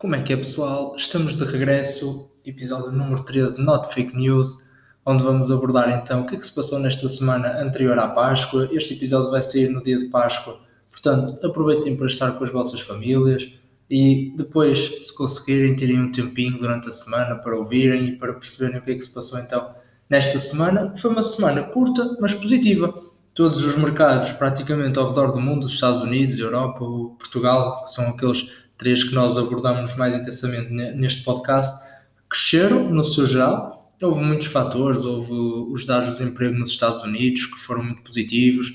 Como 0.00 0.14
é 0.14 0.22
que 0.22 0.32
é, 0.32 0.36
pessoal? 0.38 0.96
Estamos 0.96 1.36
de 1.36 1.44
regresso, 1.44 2.32
episódio 2.42 2.90
número 2.90 3.22
13, 3.22 3.60
Not 3.60 3.92
Fake 3.92 4.16
News, 4.16 4.66
onde 5.04 5.22
vamos 5.22 5.50
abordar 5.50 5.90
então 5.90 6.22
o 6.22 6.26
que 6.26 6.36
é 6.36 6.38
que 6.38 6.46
se 6.46 6.54
passou 6.54 6.78
nesta 6.78 7.06
semana 7.06 7.60
anterior 7.60 7.98
à 7.98 8.08
Páscoa. 8.08 8.66
Este 8.72 8.94
episódio 8.94 9.30
vai 9.30 9.42
sair 9.42 9.68
no 9.68 9.84
dia 9.84 9.98
de 9.98 10.06
Páscoa, 10.06 10.58
portanto, 10.90 11.46
aproveitem 11.46 11.98
para 11.98 12.06
estar 12.06 12.32
com 12.32 12.44
as 12.44 12.50
vossas 12.50 12.80
famílias 12.80 13.52
e 13.90 14.32
depois, 14.38 14.78
se 14.78 15.14
conseguirem, 15.14 15.76
terem 15.76 16.00
um 16.00 16.10
tempinho 16.10 16.56
durante 16.56 16.88
a 16.88 16.92
semana 16.92 17.34
para 17.34 17.58
ouvirem 17.58 18.08
e 18.08 18.16
para 18.16 18.32
perceberem 18.32 18.78
o 18.78 18.82
que 18.82 18.92
é 18.92 18.94
que 18.94 19.02
se 19.02 19.12
passou 19.12 19.38
então 19.38 19.74
nesta 20.08 20.38
semana. 20.38 20.94
Foi 20.96 21.10
uma 21.10 21.22
semana 21.22 21.62
curta, 21.62 22.16
mas 22.18 22.32
positiva. 22.32 23.02
Todos 23.34 23.62
os 23.62 23.76
mercados, 23.76 24.32
praticamente 24.32 24.98
ao 24.98 25.10
redor 25.10 25.32
do 25.32 25.40
mundo, 25.40 25.66
os 25.66 25.74
Estados 25.74 26.00
Unidos, 26.00 26.38
Europa, 26.38 26.78
Portugal, 26.78 27.84
que 27.84 27.90
são 27.92 28.08
aqueles 28.08 28.59
três 28.80 29.04
que 29.04 29.14
nós 29.14 29.36
abordamos 29.36 29.94
mais 29.94 30.14
intensamente 30.14 30.72
neste 30.72 31.22
podcast, 31.22 31.86
cresceram 32.30 32.88
no 32.88 33.04
seu 33.04 33.26
geral. 33.26 33.92
Houve 34.00 34.22
muitos 34.22 34.46
fatores, 34.46 35.04
houve 35.04 35.32
os 35.70 35.84
dados 35.84 36.14
de 36.14 36.18
desemprego 36.18 36.58
nos 36.58 36.70
Estados 36.70 37.02
Unidos 37.02 37.44
que 37.44 37.58
foram 37.58 37.84
muito 37.84 38.00
positivos, 38.00 38.74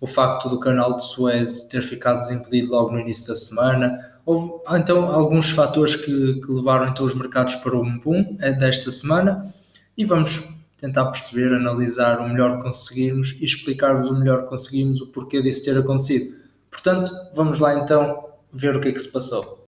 o 0.00 0.06
facto 0.06 0.48
do 0.48 0.58
canal 0.58 0.96
de 0.96 1.04
Suez 1.04 1.64
ter 1.64 1.82
ficado 1.82 2.20
desimpedido 2.20 2.72
logo 2.72 2.92
no 2.92 3.00
início 3.00 3.28
da 3.28 3.36
semana. 3.36 4.12
Houve 4.24 4.54
então 4.70 5.04
alguns 5.12 5.50
fatores 5.50 5.96
que, 5.96 6.40
que 6.40 6.50
levaram 6.50 6.88
então 6.88 7.04
os 7.04 7.14
mercados 7.14 7.54
para 7.56 7.76
o 7.76 7.84
boom 8.00 8.38
é 8.40 8.54
desta 8.54 8.90
semana 8.90 9.54
e 9.98 10.06
vamos 10.06 10.42
tentar 10.80 11.04
perceber, 11.10 11.54
analisar 11.54 12.20
o 12.20 12.28
melhor 12.28 12.56
que 12.56 12.62
conseguirmos 12.62 13.36
e 13.38 13.44
explicar-vos 13.44 14.08
o 14.08 14.18
melhor 14.18 14.44
que 14.44 14.48
conseguimos 14.48 15.02
o 15.02 15.08
porquê 15.08 15.42
disso 15.42 15.62
ter 15.62 15.76
acontecido. 15.76 16.36
Portanto, 16.70 17.12
vamos 17.34 17.58
lá 17.58 17.78
então 17.78 18.31
ver 18.52 18.76
o 18.76 18.80
que 18.80 18.88
é 18.88 18.92
que 18.92 19.00
se 19.00 19.10
passou. 19.10 19.64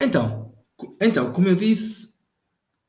Então, 0.00 0.52
então, 1.00 1.32
como 1.32 1.48
eu 1.48 1.54
disse, 1.54 2.12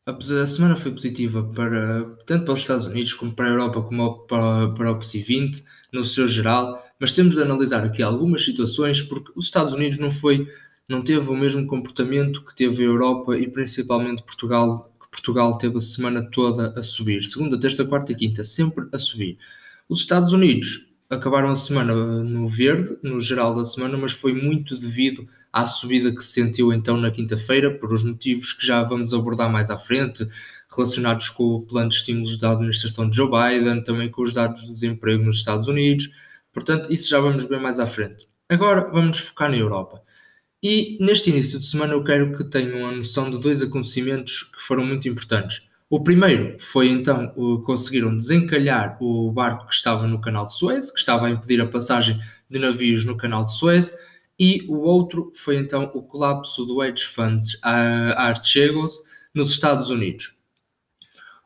da 0.06 0.46
semana 0.46 0.76
foi 0.76 0.92
positiva 0.92 1.44
para 1.56 2.04
tanto 2.26 2.46
para 2.46 2.54
os 2.54 2.60
Estados 2.60 2.86
Unidos 2.86 3.14
como 3.14 3.34
para 3.34 3.46
a 3.46 3.50
Europa 3.50 3.82
como 3.82 4.28
para, 4.28 4.74
para 4.74 4.92
o 4.92 5.00
PSI 5.00 5.22
20 5.22 5.64
no 5.94 6.04
seu 6.04 6.28
geral, 6.28 6.84
mas 7.00 7.14
temos 7.14 7.36
de 7.36 7.42
analisar 7.42 7.86
aqui 7.86 8.04
algumas 8.04 8.44
situações 8.44 9.02
porque 9.02 9.32
os 9.36 9.46
Estados 9.46 9.72
Unidos 9.72 9.98
não 9.98 10.12
foi 10.12 10.48
não 10.90 11.02
teve 11.02 11.30
o 11.30 11.36
mesmo 11.36 11.66
comportamento 11.66 12.44
que 12.44 12.54
teve 12.54 12.84
a 12.84 12.88
Europa 12.88 13.38
e 13.38 13.48
principalmente 13.48 14.24
Portugal 14.24 14.93
Portugal 15.14 15.58
teve 15.60 15.78
a 15.78 15.80
semana 15.80 16.28
toda 16.32 16.74
a 16.78 16.82
subir. 16.82 17.24
Segunda, 17.24 17.60
terça, 17.60 17.86
quarta 17.86 18.12
e 18.12 18.16
quinta, 18.16 18.44
sempre 18.44 18.88
a 18.92 18.98
subir. 18.98 19.38
Os 19.88 20.00
Estados 20.00 20.34
Unidos 20.34 20.92
acabaram 21.10 21.50
a 21.50 21.56
semana 21.56 21.94
no 22.24 22.48
verde, 22.48 22.98
no 23.04 23.22
geral 23.22 23.54
da 23.54 23.64
semana, 23.64 23.96
mas 23.96 24.12
foi 24.12 24.34
muito 24.34 24.76
devido 24.76 25.28
à 25.52 25.68
subida 25.68 26.12
que 26.12 26.24
se 26.24 26.32
sentiu 26.32 26.74
então 26.74 26.98
na 26.98 27.12
quinta-feira, 27.12 27.78
por 27.78 27.94
os 27.94 28.04
motivos 28.04 28.54
que 28.54 28.66
já 28.66 28.84
vamos 28.84 29.14
abordar 29.14 29.52
mais 29.52 29.70
à 29.70 29.78
frente, 29.78 30.28
relacionados 30.76 31.30
com 31.30 31.44
o 31.44 31.62
plano 31.62 31.90
de 31.90 31.96
estímulos 31.96 32.40
da 32.40 32.52
administração 32.52 33.08
de 33.08 33.16
Joe 33.16 33.30
Biden, 33.30 33.84
também 33.84 34.10
com 34.10 34.24
os 34.24 34.34
dados 34.34 34.64
de 34.64 34.70
desemprego 34.70 35.24
nos 35.24 35.38
Estados 35.38 35.68
Unidos. 35.68 36.10
Portanto, 36.52 36.92
isso 36.92 37.08
já 37.08 37.20
vamos 37.20 37.44
ver 37.44 37.60
mais 37.60 37.80
à 37.80 37.86
frente. 37.86 38.28
Agora 38.50 38.90
vamos 38.92 39.20
focar 39.20 39.52
na 39.52 39.58
Europa. 39.58 40.03
E 40.64 40.98
neste 41.02 41.30
início 41.30 41.60
de 41.60 41.66
semana 41.66 41.92
eu 41.92 42.02
quero 42.06 42.38
que 42.38 42.46
tenham 42.46 42.88
a 42.88 42.92
noção 42.94 43.30
de 43.30 43.38
dois 43.38 43.62
acontecimentos 43.62 44.44
que 44.44 44.62
foram 44.62 44.86
muito 44.86 45.10
importantes. 45.10 45.62
O 45.90 46.02
primeiro 46.02 46.56
foi 46.58 46.88
então 46.88 47.28
conseguiram 47.66 48.18
desencalhar 48.18 48.98
o 49.02 49.30
barco 49.30 49.68
que 49.68 49.74
estava 49.74 50.08
no 50.08 50.22
canal 50.22 50.46
de 50.46 50.56
Suez, 50.56 50.90
que 50.90 51.00
estava 51.00 51.28
a 51.28 51.30
impedir 51.30 51.60
a 51.60 51.68
passagem 51.68 52.18
de 52.50 52.60
navios 52.60 53.04
no 53.04 53.18
canal 53.18 53.44
de 53.44 53.54
Suez, 53.54 53.94
e 54.40 54.66
o 54.70 54.78
outro 54.78 55.34
foi 55.36 55.58
então 55.58 55.92
o 55.94 56.02
colapso 56.02 56.66
do 56.66 56.82
hedge 56.82 57.04
funds 57.04 57.58
Archegos 57.62 59.00
nos 59.36 59.52
Estados 59.52 59.90
Unidos. 59.90 60.34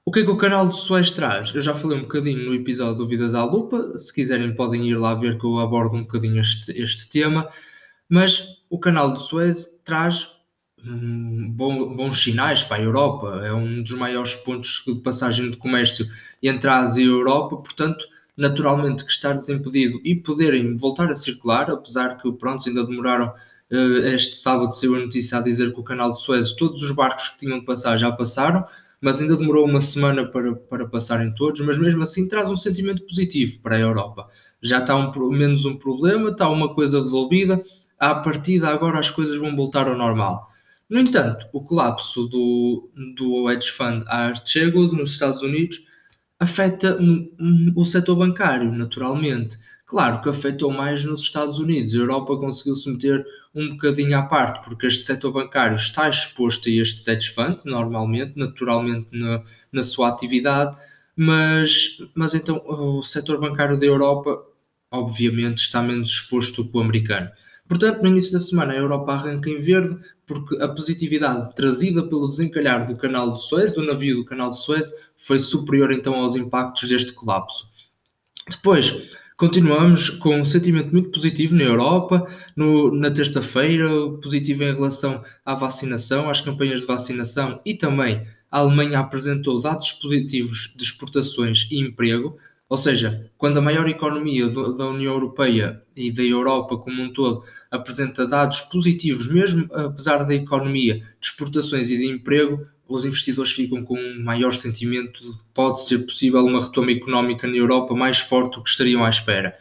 O 0.06 0.12
que 0.12 0.20
é 0.20 0.24
que 0.24 0.30
o 0.30 0.38
canal 0.38 0.70
de 0.70 0.78
Suez 0.78 1.10
traz? 1.10 1.54
Eu 1.56 1.62
já 1.62 1.74
falei 1.74 1.98
um 1.98 2.04
bocadinho 2.04 2.46
no 2.46 2.54
episódio 2.54 3.00
Dúvidas 3.00 3.34
à 3.34 3.44
Lupa, 3.44 3.98
se 3.98 4.14
quiserem 4.14 4.56
podem 4.56 4.88
ir 4.88 4.96
lá 4.96 5.16
ver 5.16 5.40
que 5.40 5.46
eu 5.46 5.60
abordo 5.60 5.98
um 5.98 6.04
bocadinho 6.04 6.40
este, 6.40 6.72
este 6.80 7.10
tema, 7.10 7.50
mas 8.08 8.57
o 8.70 8.80
canal 8.80 9.14
de 9.14 9.22
Suez 9.22 9.80
traz 9.84 10.36
hum, 10.84 11.52
bons 11.52 12.22
sinais 12.22 12.64
para 12.64 12.78
a 12.78 12.86
Europa, 12.86 13.42
é 13.44 13.54
um 13.54 13.82
dos 13.82 13.94
maiores 13.94 14.36
pontos 14.36 14.84
de 14.86 14.96
passagem 14.96 15.50
de 15.52 15.58
comércio 15.58 16.08
entre 16.42 16.70
a 16.70 16.80
Ásia 16.80 17.04
e 17.04 17.08
a 17.08 17.12
Europa, 17.12 17.58
portanto, 17.58 18.06
naturalmente 18.36 19.04
que 19.04 19.12
estar 19.12 19.34
desimpedido 19.34 20.00
e 20.04 20.14
poderem 20.16 20.78
voltar 20.78 21.10
a 21.10 21.16
circular, 21.16 21.70
apesar 21.72 22.18
que 22.18 22.32
pronto, 22.34 22.68
ainda 22.68 22.86
demoraram 22.86 23.34
uh, 23.72 23.98
este 24.08 24.36
sábado 24.36 24.74
saiu 24.74 24.96
a 24.96 25.00
notícia 25.00 25.40
a 25.40 25.42
dizer 25.42 25.74
que 25.74 25.80
o 25.80 25.84
canal 25.84 26.12
de 26.12 26.22
Suez, 26.22 26.54
todos 26.54 26.82
os 26.82 26.92
barcos 26.92 27.30
que 27.30 27.40
tinham 27.40 27.60
de 27.60 27.66
passar 27.66 27.98
já 27.98 28.12
passaram, 28.12 28.64
mas 29.02 29.22
ainda 29.22 29.36
demorou 29.36 29.66
uma 29.66 29.82
semana 29.82 30.26
para, 30.26 30.56
para 30.56 30.88
passarem 30.88 31.34
todos, 31.34 31.62
mas 31.62 31.78
mesmo 31.78 32.02
assim 32.04 32.28
traz 32.28 32.50
um 32.50 32.56
sentimento 32.56 33.04
positivo 33.04 33.60
para 33.60 33.76
a 33.76 33.80
Europa. 33.80 34.30
Já 34.62 34.80
está 34.80 34.96
um, 34.96 35.30
menos 35.30 35.66
um 35.66 35.76
problema, 35.76 36.32
está 36.32 36.50
uma 36.50 36.74
coisa 36.74 37.00
resolvida, 37.00 37.64
à 38.00 38.16
partida 38.16 38.70
agora 38.70 39.00
as 39.00 39.10
coisas 39.10 39.38
vão 39.38 39.56
voltar 39.56 39.88
ao 39.88 39.98
normal. 39.98 40.52
No 40.90 41.00
entanto, 41.00 41.48
o 41.52 41.62
colapso 41.62 42.28
do, 42.28 42.90
do 43.16 43.52
hedge 43.52 43.72
fund 43.72 44.04
Archegos 44.08 44.94
nos 44.94 45.12
Estados 45.12 45.42
Unidos 45.42 45.86
afeta 46.40 46.98
o 47.76 47.84
setor 47.84 48.16
bancário, 48.16 48.72
naturalmente. 48.72 49.58
Claro 49.86 50.22
que 50.22 50.30
afetou 50.30 50.72
mais 50.72 51.04
nos 51.04 51.22
Estados 51.22 51.60
Unidos. 51.60 51.94
A 51.94 51.98
Europa 51.98 52.38
conseguiu 52.38 52.76
se 52.76 52.90
meter 52.90 53.26
um 53.56 53.70
bocadinho 53.70 54.18
à 54.18 54.22
parte, 54.24 54.64
porque 54.64 54.86
este 54.86 55.04
setor 55.04 55.32
bancário 55.32 55.76
está 55.76 56.10
exposto 56.10 56.70
a 56.70 56.72
estes 56.72 57.08
hedge 57.08 57.32
funds, 57.32 57.66
normalmente, 57.66 58.38
naturalmente, 58.38 59.08
na, 59.12 59.44
na 59.72 59.84
sua 59.84 60.10
atividade, 60.10 60.78
mas, 61.16 61.98
mas 62.14 62.36
então 62.36 62.62
o 62.66 63.02
setor 63.02 63.40
bancário 63.40 63.80
da 63.80 63.86
Europa, 63.86 64.40
obviamente, 64.92 65.58
está 65.58 65.82
menos 65.82 66.10
exposto 66.10 66.70
que 66.70 66.78
o 66.78 66.82
americano. 66.82 67.30
Portanto, 67.68 68.02
no 68.02 68.08
início 68.08 68.32
da 68.32 68.40
semana, 68.40 68.74
a 68.74 68.78
Europa 68.78 69.12
arranca 69.12 69.50
em 69.50 69.60
verde, 69.60 69.98
porque 70.26 70.56
a 70.62 70.68
positividade 70.70 71.54
trazida 71.56 72.02
pelo 72.04 72.28
desencalhar 72.28 72.86
do 72.86 72.96
canal 72.96 73.36
de 73.36 73.44
Suez, 73.44 73.74
do 73.74 73.84
navio 73.86 74.18
do 74.18 74.26
canal 74.26 74.50
de 74.50 74.58
Suez, 74.58 74.92
foi 75.18 75.40
superior 75.40 75.92
então 75.92 76.16
aos 76.16 76.36
impactos 76.36 76.88
deste 76.88 77.14
colapso. 77.14 77.70
Depois, 78.50 79.10
continuamos 79.36 80.10
com 80.10 80.40
um 80.40 80.46
sentimento 80.46 80.92
muito 80.92 81.12
positivo 81.12 81.54
na 81.56 81.64
Europa. 81.64 82.26
No, 82.56 82.94
na 82.94 83.12
terça-feira, 83.12 83.90
positivo 84.22 84.64
em 84.64 84.74
relação 84.74 85.24
à 85.46 85.54
vacinação, 85.54 86.30
às 86.30 86.40
campanhas 86.40 86.82
de 86.82 86.88
vacinação 86.88 87.60
e 87.66 87.74
também 87.74 88.26
a 88.50 88.60
Alemanha 88.60 89.00
apresentou 89.00 89.62
dados 89.62 89.92
positivos 89.92 90.74
de 90.76 90.84
exportações 90.84 91.68
e 91.70 91.80
emprego. 91.80 92.38
Ou 92.70 92.78
seja, 92.78 93.30
quando 93.38 93.58
a 93.58 93.62
maior 93.62 93.88
economia 93.88 94.48
do, 94.48 94.76
da 94.76 94.88
União 94.88 95.14
Europeia 95.14 95.82
e 95.96 96.12
da 96.12 96.24
Europa 96.24 96.78
como 96.78 97.02
um 97.02 97.14
todo 97.14 97.44
apresenta 97.72 98.28
dados 98.28 98.62
positivos, 98.62 99.28
mesmo 99.28 99.68
apesar 99.74 100.24
da 100.24 100.34
economia 100.34 100.96
de 100.96 101.28
exportações 101.28 101.90
e 101.90 101.98
de 101.98 102.06
emprego, 102.06 102.66
os 102.88 103.04
investidores 103.04 103.52
ficam 103.52 103.84
com 103.84 104.00
um 104.00 104.24
maior 104.24 104.54
sentimento 104.54 105.22
de 105.22 105.32
que 105.32 105.44
pode 105.54 105.84
ser 105.84 106.00
possível 106.00 106.46
uma 106.46 106.64
retoma 106.64 106.92
económica 106.92 107.48
na 107.48 107.56
Europa 107.56 107.94
mais 107.94 108.20
forte 108.20 108.56
do 108.56 108.64
que 108.64 108.70
estariam 108.70 109.04
à 109.04 109.10
espera. 109.10 109.56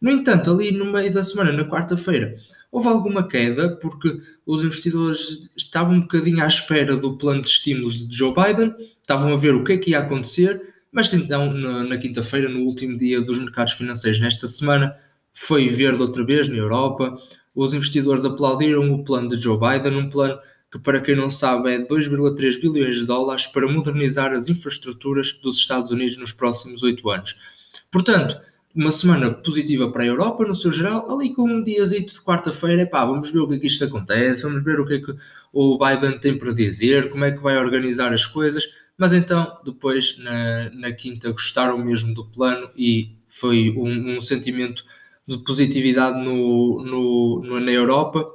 No 0.00 0.10
entanto, 0.10 0.50
ali 0.50 0.72
no 0.72 0.90
meio 0.90 1.12
da 1.12 1.22
semana, 1.22 1.52
na 1.52 1.68
quarta-feira, 1.68 2.34
houve 2.72 2.88
alguma 2.88 3.28
queda 3.28 3.76
porque 3.76 4.20
os 4.46 4.64
investidores 4.64 5.50
estavam 5.56 5.96
um 5.96 6.00
bocadinho 6.00 6.42
à 6.42 6.46
espera 6.46 6.96
do 6.96 7.18
plano 7.18 7.42
de 7.42 7.48
estímulos 7.48 8.08
de 8.08 8.16
Joe 8.16 8.34
Biden, 8.34 8.74
estavam 9.00 9.32
a 9.32 9.36
ver 9.36 9.54
o 9.54 9.62
que 9.62 9.72
é 9.72 9.78
que 9.78 9.90
ia 9.90 9.98
acontecer, 9.98 10.60
mas 10.90 11.12
então 11.12 11.52
na, 11.52 11.84
na 11.84 11.98
quinta-feira, 11.98 12.48
no 12.48 12.60
último 12.60 12.96
dia 12.96 13.20
dos 13.20 13.38
mercados 13.38 13.74
financeiros 13.74 14.20
nesta 14.20 14.46
semana, 14.46 14.96
foi 15.34 15.68
verde 15.68 16.02
outra 16.02 16.24
vez 16.24 16.48
na 16.48 16.56
Europa, 16.56 17.16
os 17.54 17.74
investidores 17.74 18.24
aplaudiram 18.24 18.92
o 18.92 19.04
plano 19.04 19.28
de 19.28 19.36
Joe 19.36 19.58
Biden, 19.58 19.96
um 19.96 20.10
plano 20.10 20.38
que, 20.70 20.78
para 20.78 21.00
quem 21.00 21.16
não 21.16 21.28
sabe, 21.28 21.72
é 21.72 21.78
2,3 21.78 22.60
bilhões 22.60 22.96
de 22.96 23.06
dólares 23.06 23.46
para 23.46 23.70
modernizar 23.70 24.32
as 24.32 24.48
infraestruturas 24.48 25.32
dos 25.42 25.58
Estados 25.58 25.90
Unidos 25.90 26.16
nos 26.16 26.32
próximos 26.32 26.82
oito 26.82 27.10
anos. 27.10 27.36
Portanto, 27.90 28.40
uma 28.74 28.92
semana 28.92 29.32
positiva 29.32 29.90
para 29.90 30.04
a 30.04 30.06
Europa, 30.06 30.44
no 30.44 30.54
seu 30.54 30.70
geral, 30.70 31.10
ali 31.10 31.34
com 31.34 31.42
um 31.42 31.62
diazito 31.62 32.12
de 32.12 32.20
quarta-feira, 32.20 32.86
pá, 32.86 33.04
vamos 33.04 33.30
ver 33.30 33.40
o 33.40 33.48
que 33.48 33.54
é 33.54 33.58
que 33.58 33.66
isto 33.66 33.84
acontece, 33.84 34.42
vamos 34.42 34.62
ver 34.62 34.78
o 34.78 34.86
que 34.86 34.94
é 34.94 34.98
que 35.00 35.12
o 35.52 35.76
Biden 35.76 36.18
tem 36.20 36.38
para 36.38 36.52
dizer, 36.52 37.10
como 37.10 37.24
é 37.24 37.32
que 37.32 37.42
vai 37.42 37.58
organizar 37.58 38.12
as 38.12 38.24
coisas, 38.24 38.64
mas 38.96 39.12
então, 39.12 39.58
depois, 39.64 40.18
na, 40.18 40.70
na 40.70 40.92
quinta, 40.92 41.32
gostaram 41.32 41.78
mesmo 41.78 42.14
do 42.14 42.24
plano 42.26 42.70
e 42.76 43.16
foi 43.28 43.70
um, 43.70 44.16
um 44.16 44.20
sentimento 44.20 44.84
de 45.26 45.38
positividade 45.38 46.18
no, 46.24 46.82
no, 46.82 47.60
na 47.60 47.70
Europa 47.70 48.28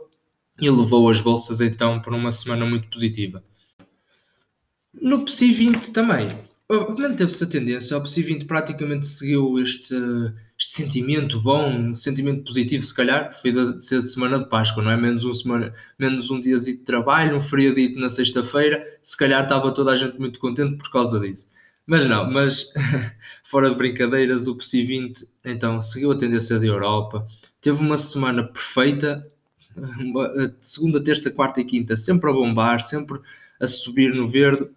e 0.59 0.69
levou 0.69 1.09
as 1.09 1.19
bolsas 1.19 1.61
então 1.61 2.01
para 2.01 2.15
uma 2.15 2.31
semana 2.31 2.65
muito 2.65 2.87
positiva. 2.89 3.43
No 4.93 5.25
PSI 5.25 5.51
20 5.51 5.91
também, 5.91 6.29
manteve-se 6.69 7.43
a 7.43 7.47
tendência, 7.47 7.97
o 7.97 8.01
PSI 8.01 8.23
20 8.23 8.45
praticamente 8.45 9.05
seguiu 9.05 9.59
este, 9.59 9.93
este 10.57 10.77
sentimento 10.77 11.41
bom, 11.41 11.93
sentimento 11.93 12.45
positivo, 12.45 12.85
se 12.85 12.93
calhar, 12.93 13.37
foi 13.41 13.51
de 13.51 13.83
ser 13.83 13.99
de 13.99 14.09
semana 14.09 14.39
de 14.39 14.49
Páscoa, 14.49 14.81
não 14.81 14.91
é? 14.91 14.97
Menos 14.97 15.25
um, 15.25 15.33
semana, 15.33 15.73
menos 15.99 16.31
um 16.31 16.39
dia 16.39 16.57
de 16.57 16.77
trabalho, 16.77 17.35
um 17.35 17.41
feriadito 17.41 17.99
na 17.99 18.09
sexta-feira, 18.09 18.83
se 19.03 19.17
calhar 19.17 19.43
estava 19.43 19.73
toda 19.73 19.91
a 19.91 19.97
gente 19.97 20.17
muito 20.17 20.39
contente 20.39 20.77
por 20.77 20.89
causa 20.89 21.19
disso. 21.19 21.49
Mas 21.85 22.05
não, 22.05 22.29
mas 22.31 22.71
fora 23.45 23.69
de 23.69 23.75
brincadeiras, 23.75 24.47
o 24.47 24.55
PSI 24.55 24.83
20 24.83 25.27
então 25.45 25.79
seguiu 25.81 26.11
a 26.11 26.17
tendência 26.17 26.59
da 26.59 26.65
Europa, 26.65 27.27
teve 27.61 27.79
uma 27.79 27.97
semana 27.97 28.43
perfeita, 28.43 29.25
segunda, 30.61 31.03
terça, 31.03 31.29
quarta 31.29 31.61
e 31.61 31.65
quinta, 31.65 31.95
sempre 31.95 32.29
a 32.29 32.33
bombar, 32.33 32.79
sempre 32.79 33.19
a 33.59 33.67
subir 33.67 34.13
no 34.13 34.27
verde, 34.27 34.67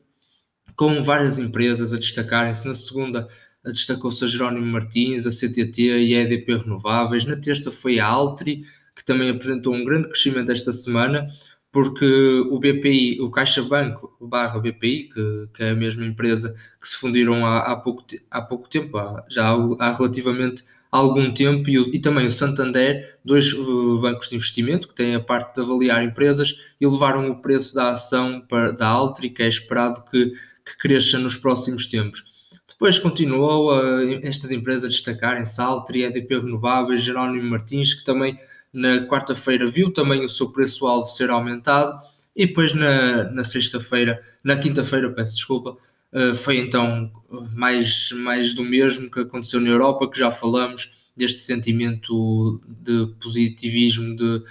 com 0.77 1.03
várias 1.03 1.39
empresas 1.39 1.93
a 1.93 1.99
destacarem-se. 1.99 2.67
Na 2.67 2.75
segunda 2.75 3.29
destacou-se 3.65 4.25
a 4.25 4.29
Jerónimo 4.29 4.67
Martins, 4.67 5.27
a 5.27 5.31
CTT 5.31 5.83
e 5.83 6.15
a 6.15 6.23
EDP 6.23 6.59
Renováveis. 6.59 7.25
Na 7.25 7.37
terça 7.37 7.73
foi 7.73 7.99
a 7.99 8.07
Altri, 8.07 8.65
que 8.95 9.05
também 9.05 9.31
apresentou 9.31 9.75
um 9.75 9.85
grande 9.85 10.09
crescimento 10.09 10.53
esta 10.53 10.73
semana, 10.73 11.27
porque 11.71 12.07
o 12.51 12.59
BPI, 12.59 13.21
o 13.21 13.31
Caixa 13.31 13.63
Banco 13.63 14.17
barra 14.21 14.59
BPI, 14.59 15.11
que, 15.13 15.49
que 15.55 15.63
é 15.63 15.71
a 15.71 15.75
mesma 15.75 16.05
empresa 16.07 16.57
que 16.81 16.89
se 16.89 16.97
fundiram 16.97 17.45
há, 17.45 17.59
há, 17.59 17.77
pouco, 17.77 18.05
há 18.31 18.41
pouco 18.41 18.69
tempo, 18.69 18.97
há, 18.97 19.25
já 19.29 19.51
há, 19.79 19.93
relativamente 19.93 20.65
algum 20.91 21.33
tempo, 21.33 21.69
e, 21.69 21.79
o, 21.79 21.95
e, 21.95 22.01
também 22.01 22.27
o 22.27 22.31
Santander, 22.31 23.19
dois 23.23 23.53
uh, 23.53 24.01
bancos 24.01 24.31
de 24.31 24.37
investimento 24.37 24.89
que 24.89 24.95
têm 24.95 25.15
a 25.15 25.21
parte 25.21 25.55
de 25.55 25.61
avaliar 25.61 26.03
empresas 26.03 26.55
e 26.81 26.87
levaram 26.87 27.31
o 27.31 27.43
preço 27.43 27.75
da 27.75 27.91
ação 27.91 28.41
para, 28.49 28.73
da 28.73 28.87
Altri, 28.87 29.29
que 29.29 29.43
é 29.43 29.49
esperado 29.49 30.03
que, 30.11 30.33
que 30.65 30.79
cresça 30.79 31.19
nos 31.19 31.37
próximos 31.37 31.87
tempos. 31.87 32.25
Depois 32.67 32.99
continuou 32.99 33.77
uh, 33.77 34.21
estas 34.23 34.51
empresas 34.51 34.85
a 34.85 34.89
destacarem-se, 34.89 35.61
Altri, 35.61 36.05
EDP 36.05 36.39
Renováveis, 36.39 37.03
Jerónimo 37.03 37.51
Martins, 37.51 37.93
que 37.93 38.05
também 38.05 38.39
na 38.79 39.07
quarta-feira 39.09 39.69
viu 39.69 39.93
também 39.93 40.25
o 40.25 40.29
seu 40.29 40.51
preço-alvo 40.51 41.09
ser 41.09 41.31
aumentado, 41.31 41.99
e 42.35 42.47
depois 42.47 42.73
na, 42.73 43.25
na 43.25 43.43
sexta-feira, 43.43 44.23
na 44.45 44.57
quinta-feira, 44.57 45.11
peço 45.11 45.35
desculpa, 45.35 45.77
uh, 46.13 46.35
foi 46.35 46.59
então 46.59 47.11
mais, 47.53 48.11
mais 48.13 48.55
do 48.55 48.63
mesmo 48.63 49.11
que 49.11 49.21
aconteceu 49.21 49.61
na 49.61 49.69
Europa, 49.69 50.09
que 50.09 50.19
já 50.19 50.31
falamos 50.31 51.09
deste 51.17 51.41
sentimento 51.41 52.63
de 52.69 53.13
positivismo, 53.21 54.15
de, 54.15 54.45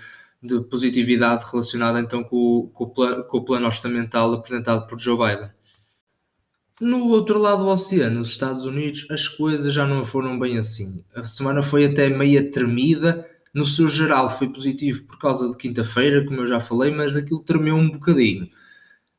de 0.44 0.60
positividade 0.66 1.46
relacionada 1.50 2.02
então 2.02 2.22
com, 2.22 2.70
com, 2.74 2.84
o 2.84 2.90
plano, 2.90 3.24
com 3.24 3.38
o 3.38 3.46
plano 3.46 3.66
orçamental 3.68 4.34
apresentado 4.34 4.86
por 4.88 5.00
Joe 5.00 5.18
Biden. 5.18 5.50
No 6.82 7.06
outro 7.08 7.40
lado 7.40 7.64
do 7.64 7.70
oceano, 7.70 8.20
nos 8.20 8.30
Estados 8.30 8.64
Unidos, 8.64 9.08
as 9.10 9.28
coisas 9.28 9.74
já 9.74 9.88
não 9.88 10.06
foram 10.06 10.38
bem 10.38 10.60
assim. 10.60 11.04
A 11.16 11.26
semana 11.26 11.64
foi 11.64 11.86
até 11.86 12.10
meia 12.10 12.52
tremida. 12.52 13.26
No 13.57 13.65
seu 13.65 13.88
geral, 13.88 14.30
foi 14.30 14.48
positivo 14.48 15.01
por 15.06 15.18
causa 15.18 15.50
de 15.50 15.57
quinta-feira, 15.57 16.24
como 16.24 16.42
eu 16.42 16.45
já 16.45 16.59
falei, 16.59 16.92
mas 16.94 17.15
aquilo 17.15 17.39
tremeu 17.39 17.75
um 17.75 17.89
bocadinho. 17.89 18.48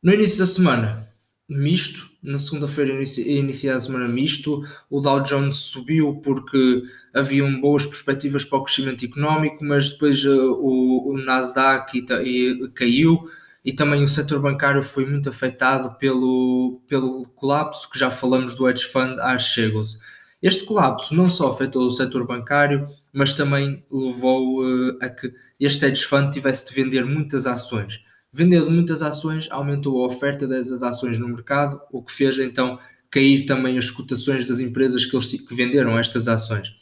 No 0.00 0.12
início 0.12 0.38
da 0.38 0.46
semana, 0.46 1.08
misto. 1.48 2.08
Na 2.22 2.38
segunda-feira, 2.38 3.02
iniciada 3.18 3.78
a 3.78 3.80
semana 3.80 4.06
misto. 4.06 4.62
O 4.88 5.00
Dow 5.00 5.24
Jones 5.24 5.56
subiu 5.56 6.20
porque 6.22 6.84
haviam 7.12 7.60
boas 7.60 7.84
perspectivas 7.84 8.44
para 8.44 8.58
o 8.58 8.62
crescimento 8.62 9.04
económico, 9.04 9.64
mas 9.64 9.88
depois 9.88 10.24
uh, 10.24 10.52
o, 10.60 11.18
Nasdaq 11.18 12.06
caiu 12.76 13.28
e 13.64 13.72
também 13.72 14.04
o 14.04 14.08
setor 14.08 14.38
bancário 14.38 14.84
foi 14.84 15.04
muito 15.04 15.30
afetado 15.30 15.98
pelo, 15.98 16.80
pelo 16.86 17.28
colapso 17.30 17.90
que 17.90 17.98
já 17.98 18.08
falamos 18.08 18.54
do 18.54 18.68
hedge 18.68 18.84
fund 18.84 19.18
Archegos. 19.18 19.98
Este 20.42 20.64
colapso 20.64 21.14
não 21.14 21.28
só 21.28 21.50
afetou 21.50 21.86
o 21.86 21.90
setor 21.90 22.26
bancário, 22.26 22.86
mas 23.12 23.34
também 23.34 23.84
levou 23.90 24.62
uh, 24.62 24.98
a 25.00 25.08
que 25.08 25.32
este 25.58 25.84
hedge 25.84 26.04
fund 26.04 26.32
tivesse 26.32 26.68
de 26.68 26.74
vender 26.74 27.04
muitas 27.04 27.46
ações. 27.46 28.04
Vendendo 28.32 28.70
muitas 28.70 29.02
ações, 29.02 29.48
aumentou 29.50 30.02
a 30.02 30.06
oferta 30.06 30.46
dessas 30.46 30.82
ações 30.82 31.18
no 31.18 31.28
mercado, 31.28 31.80
o 31.90 32.02
que 32.02 32.12
fez 32.12 32.38
então 32.38 32.78
cair 33.10 33.46
também 33.46 33.78
as 33.78 33.90
cotações 33.90 34.46
das 34.46 34.60
empresas 34.60 35.04
que, 35.04 35.16
eles, 35.16 35.32
que 35.32 35.54
venderam 35.54 35.98
estas 35.98 36.28
ações. 36.28 36.72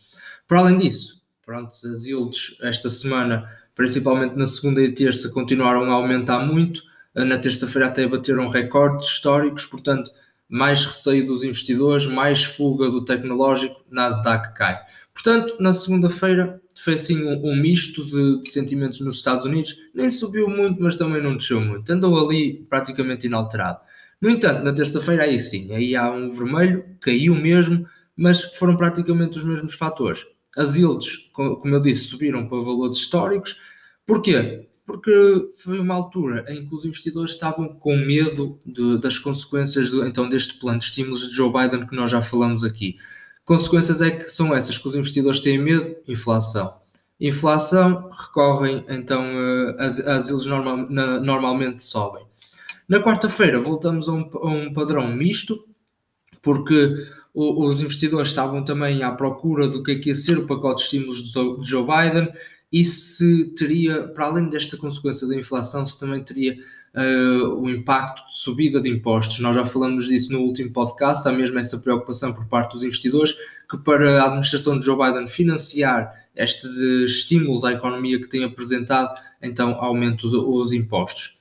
Por 0.47 0.57
além 0.57 0.77
disso, 0.79 1.23
pronto, 1.45 1.71
as 1.71 2.05
yields 2.05 2.57
esta 2.61 2.91
semana 2.91 3.49
principalmente 3.77 4.35
na 4.35 4.47
segunda 4.47 4.81
e 4.81 4.91
terça, 4.91 5.29
continuaram 5.29 5.85
a 5.93 5.95
aumentar 5.95 6.41
muito. 6.41 6.83
Na 7.15 7.39
terça-feira 7.39 7.89
até 7.89 8.07
bateram 8.09 8.49
recordes 8.49 9.09
históricos, 9.09 9.65
portanto, 9.67 10.11
mais 10.49 10.85
receio 10.85 11.27
dos 11.27 11.43
investidores, 11.43 12.07
mais 12.07 12.45
fuga 12.45 12.91
do 12.91 13.05
tecnológico, 13.05 13.85
Nasdaq 13.91 14.55
cai. 14.55 14.79
Portanto, 15.13 15.57
na 15.59 15.73
segunda-feira 15.73 16.61
foi 16.77 16.95
assim 16.95 17.25
um, 17.25 17.51
um 17.51 17.57
misto 17.57 18.05
de, 18.05 18.43
de, 18.43 18.49
sentimentos 18.51 19.01
nos 19.01 19.17
Estados 19.17 19.47
Unidos, 19.47 19.75
nem 19.95 20.11
subiu 20.11 20.49
muito, 20.49 20.81
mas 20.83 20.97
também 20.97 21.23
não 21.23 21.37
desceu 21.37 21.61
muito, 21.61 21.91
andou 21.91 22.29
ali 22.29 22.67
praticamente 22.69 23.27
inalterado. 23.27 23.81
No 24.21 24.31
entanto, 24.31 24.63
na 24.63 24.73
terça-feira 24.73 25.25
aí 25.25 25.39
sim, 25.39 25.73
aí 25.73 25.97
há 25.97 26.11
um 26.11 26.31
vermelho, 26.31 26.85
caiu 27.01 27.35
mesmo, 27.35 27.87
mas 28.17 28.45
foram 28.45 28.77
praticamente 28.77 29.39
os 29.39 29.45
mesmos 29.45 29.75
fatores. 29.75 30.27
As 30.57 30.77
yields, 30.77 31.31
como 31.33 31.75
eu 31.75 31.81
disse, 31.81 32.07
subiram 32.07 32.47
para 32.49 32.59
valores 32.59 32.97
históricos. 32.97 33.61
Porquê? 34.07 34.67
Porque 34.87 35.51
foi 35.57 35.81
uma 35.81 35.95
altura 35.95 36.45
em 36.49 36.67
que 36.67 36.75
os 36.75 36.85
investidores 36.85 37.33
estavam 37.33 37.69
com 37.69 37.97
medo 37.97 38.61
de, 38.65 39.01
das 39.01 39.19
consequências 39.19 39.91
do, 39.91 40.07
então 40.07 40.29
deste 40.29 40.55
plano 40.61 40.79
de 40.79 40.85
estímulos 40.85 41.29
de 41.29 41.35
Joe 41.35 41.53
Biden 41.53 41.87
que 41.87 41.97
nós 41.97 42.11
já 42.11 42.23
falamos 42.23 42.63
aqui. 42.63 42.97
Consequências 43.45 44.01
é 44.01 44.13
que 44.13 44.29
são 44.31 44.55
essas 44.55 44.79
que 44.79 44.87
os 44.87 44.95
investidores 44.95 45.41
têm 45.41 45.59
medo? 45.59 45.97
Inflação. 46.07 46.75
Inflação, 47.21 48.11
recorrem 48.11 48.85
então 48.89 49.25
eh, 49.25 49.77
as, 49.79 49.99
as 50.01 50.29
ilhas 50.29 50.47
normal, 50.47 50.87
na, 50.89 51.19
normalmente 51.19 51.83
sobem. 51.83 52.25
Na 52.89 53.01
quarta-feira 53.01 53.61
voltamos 53.61 54.09
a 54.09 54.13
um, 54.13 54.31
a 54.35 54.49
um 54.49 54.73
padrão 54.73 55.09
misto, 55.13 55.67
porque 56.41 56.95
os 57.35 57.81
investidores 57.81 58.29
estavam 58.29 58.65
também 58.65 59.03
à 59.03 59.11
procura 59.11 59.69
do 59.69 59.83
que 59.83 59.91
é 59.91 59.95
que 59.97 60.09
ia 60.09 60.15
ser 60.15 60.39
o 60.39 60.47
pacote 60.47 60.77
de 60.77 60.83
estímulos 60.83 61.23
de 61.23 61.69
Joe 61.69 61.85
Biden 61.85 62.33
e 62.77 62.85
se 62.85 63.47
teria, 63.57 64.03
para 64.09 64.27
além 64.27 64.51
desta 64.51 64.77
consequência 64.77 65.27
da 65.27 65.35
inflação, 65.35 65.87
se 65.87 65.99
também 65.99 66.23
teria 66.23 66.59
uh, 66.95 67.59
o 67.59 67.71
impacto 67.71 68.29
de 68.29 68.37
subida 68.37 68.83
de 68.83 68.91
impostos. 68.91 69.39
Nós 69.39 69.57
já 69.57 69.65
falamos 69.65 70.09
disso 70.09 70.31
no 70.31 70.41
último 70.41 70.71
podcast, 70.71 71.27
há 71.27 71.33
mesmo 71.33 71.59
essa 71.59 71.79
preocupação 71.79 72.35
por 72.35 72.45
parte 72.45 72.73
dos 72.73 72.83
investidores 72.83 73.35
que 73.67 73.79
para 73.79 74.21
a 74.21 74.27
administração 74.27 74.79
de 74.79 74.85
Joe 74.85 74.95
Biden 74.95 75.27
financiar 75.27 76.13
estes 76.37 76.77
uh, 76.77 77.07
estímulos 77.07 77.65
à 77.65 77.73
economia 77.73 78.21
que 78.21 78.29
tem 78.29 78.45
apresentado, 78.45 79.19
então 79.41 79.71
aumenta 79.81 80.27
os, 80.27 80.35
os 80.35 80.75
impostos. 80.75 81.41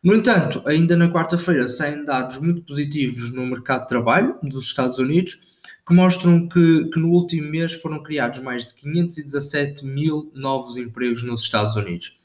No 0.00 0.14
entanto, 0.14 0.62
ainda 0.64 0.96
na 0.96 1.10
quarta-feira 1.10 1.66
saem 1.66 2.04
dados 2.04 2.38
muito 2.38 2.62
positivos 2.62 3.32
no 3.32 3.44
mercado 3.44 3.82
de 3.82 3.88
trabalho 3.88 4.36
dos 4.40 4.66
Estados 4.66 5.00
Unidos, 5.00 5.40
que 5.86 5.94
mostram 5.94 6.48
que, 6.48 6.86
que 6.92 6.98
no 6.98 7.10
último 7.10 7.48
mês 7.48 7.72
foram 7.72 8.02
criados 8.02 8.40
mais 8.40 8.68
de 8.68 8.74
517 8.74 9.86
mil 9.86 10.32
novos 10.34 10.76
empregos 10.76 11.22
nos 11.22 11.42
Estados 11.42 11.76
Unidos. 11.76 12.18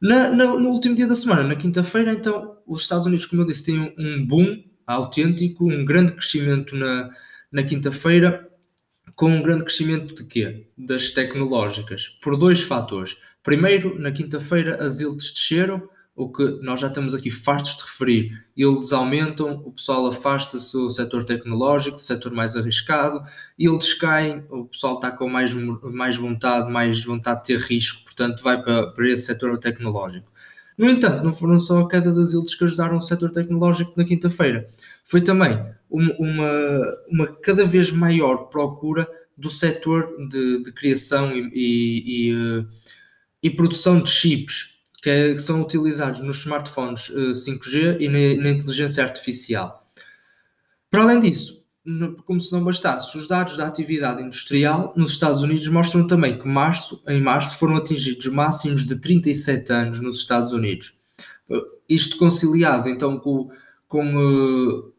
Na, 0.00 0.30
na, 0.30 0.46
no 0.46 0.70
último 0.70 0.94
dia 0.94 1.06
da 1.06 1.14
semana, 1.14 1.44
na 1.44 1.54
quinta-feira, 1.54 2.12
então, 2.12 2.56
os 2.66 2.80
Estados 2.80 3.06
Unidos, 3.06 3.26
como 3.26 3.42
eu 3.42 3.46
disse, 3.46 3.64
têm 3.64 3.94
um 3.98 4.26
boom 4.26 4.64
autêntico, 4.86 5.70
um 5.70 5.84
grande 5.84 6.12
crescimento 6.12 6.74
na, 6.74 7.10
na 7.52 7.62
quinta-feira, 7.62 8.48
com 9.14 9.30
um 9.30 9.42
grande 9.42 9.64
crescimento 9.64 10.14
de 10.14 10.24
quê? 10.24 10.66
Das 10.76 11.10
tecnológicas, 11.10 12.08
por 12.22 12.36
dois 12.36 12.62
fatores. 12.62 13.16
Primeiro, 13.42 13.98
na 13.98 14.10
quinta-feira, 14.10 14.82
as 14.82 15.00
yields 15.00 15.30
desceram, 15.32 15.88
o 16.14 16.30
que 16.30 16.42
nós 16.62 16.80
já 16.80 16.88
estamos 16.88 17.14
aqui 17.14 17.30
fartos 17.30 17.76
de 17.76 17.82
referir. 17.82 18.44
Eles 18.56 18.92
aumentam, 18.92 19.62
o 19.64 19.72
pessoal 19.72 20.06
afasta-se 20.06 20.72
do 20.72 20.90
setor 20.90 21.24
tecnológico, 21.24 21.96
do 21.96 22.02
setor 22.02 22.32
mais 22.32 22.54
arriscado, 22.54 23.22
eles 23.58 23.94
caem, 23.94 24.44
o 24.50 24.66
pessoal 24.66 24.96
está 24.96 25.10
com 25.10 25.28
mais, 25.28 25.54
mais 25.54 26.16
vontade, 26.16 26.70
mais 26.70 27.02
vontade 27.02 27.40
de 27.40 27.46
ter 27.46 27.60
risco, 27.60 28.04
portanto 28.04 28.42
vai 28.42 28.62
para, 28.62 28.88
para 28.88 29.08
esse 29.08 29.26
setor 29.26 29.56
tecnológico. 29.58 30.30
No 30.76 30.88
entanto, 30.88 31.24
não 31.24 31.32
foram 31.32 31.58
só 31.58 31.80
a 31.80 31.88
queda 31.88 32.12
das 32.12 32.32
ilhas 32.32 32.54
que 32.54 32.64
ajudaram 32.64 32.96
o 32.96 33.00
setor 33.00 33.30
tecnológico 33.30 33.92
na 33.96 34.04
quinta-feira, 34.04 34.66
foi 35.04 35.22
também 35.22 35.58
uma, 35.90 36.80
uma, 37.08 37.26
cada 37.42 37.64
vez 37.64 37.90
maior 37.90 38.48
procura 38.48 39.08
do 39.36 39.50
setor 39.50 40.14
de, 40.28 40.62
de 40.62 40.72
criação 40.72 41.34
e, 41.34 41.50
e, 41.52 42.30
e, 42.30 42.66
e 43.42 43.50
produção 43.50 44.00
de 44.00 44.10
chips 44.10 44.71
que 45.02 45.36
são 45.36 45.60
utilizados 45.60 46.20
nos 46.20 46.38
smartphones 46.38 47.10
5G 47.10 47.96
eh, 47.96 48.04
e 48.04 48.08
na, 48.08 48.44
na 48.44 48.50
inteligência 48.50 49.02
artificial. 49.02 49.84
Para 50.88 51.02
além 51.02 51.18
disso, 51.18 51.66
como 52.24 52.40
se 52.40 52.52
não 52.52 52.62
bastasse, 52.62 53.18
os 53.18 53.26
dados 53.26 53.56
da 53.56 53.66
atividade 53.66 54.22
industrial 54.22 54.92
nos 54.96 55.12
Estados 55.12 55.42
Unidos 55.42 55.66
mostram 55.66 56.06
também 56.06 56.38
que 56.38 56.46
março, 56.46 57.02
em 57.08 57.20
março 57.20 57.58
foram 57.58 57.76
atingidos 57.76 58.26
máximos 58.26 58.86
de 58.86 59.00
37 59.00 59.72
anos 59.72 60.00
nos 60.00 60.18
Estados 60.18 60.52
Unidos. 60.52 60.96
Eh, 61.50 61.64
isto 61.88 62.16
conciliado 62.16 62.88
então 62.88 63.18
com, 63.18 63.50
com 63.88 64.16
uh, 64.16 64.92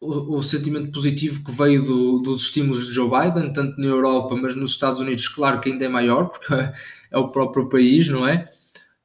o, 0.00 0.38
o, 0.38 0.42
sentimento 0.42 0.90
positivo 0.90 1.44
que 1.44 1.52
veio 1.52 1.84
do, 1.84 2.18
dos 2.20 2.44
estímulos 2.44 2.86
de 2.86 2.94
Joe 2.94 3.10
Biden, 3.10 3.52
tanto 3.52 3.78
na 3.78 3.86
Europa, 3.86 4.34
mas 4.34 4.56
nos 4.56 4.70
Estados 4.70 5.00
Unidos, 5.00 5.28
claro 5.28 5.60
que 5.60 5.70
ainda 5.70 5.84
é 5.84 5.88
maior, 5.88 6.30
porque 6.30 6.54
é 7.12 7.18
o 7.18 7.28
próprio 7.28 7.68
país, 7.68 8.08
não 8.08 8.26
é? 8.26 8.50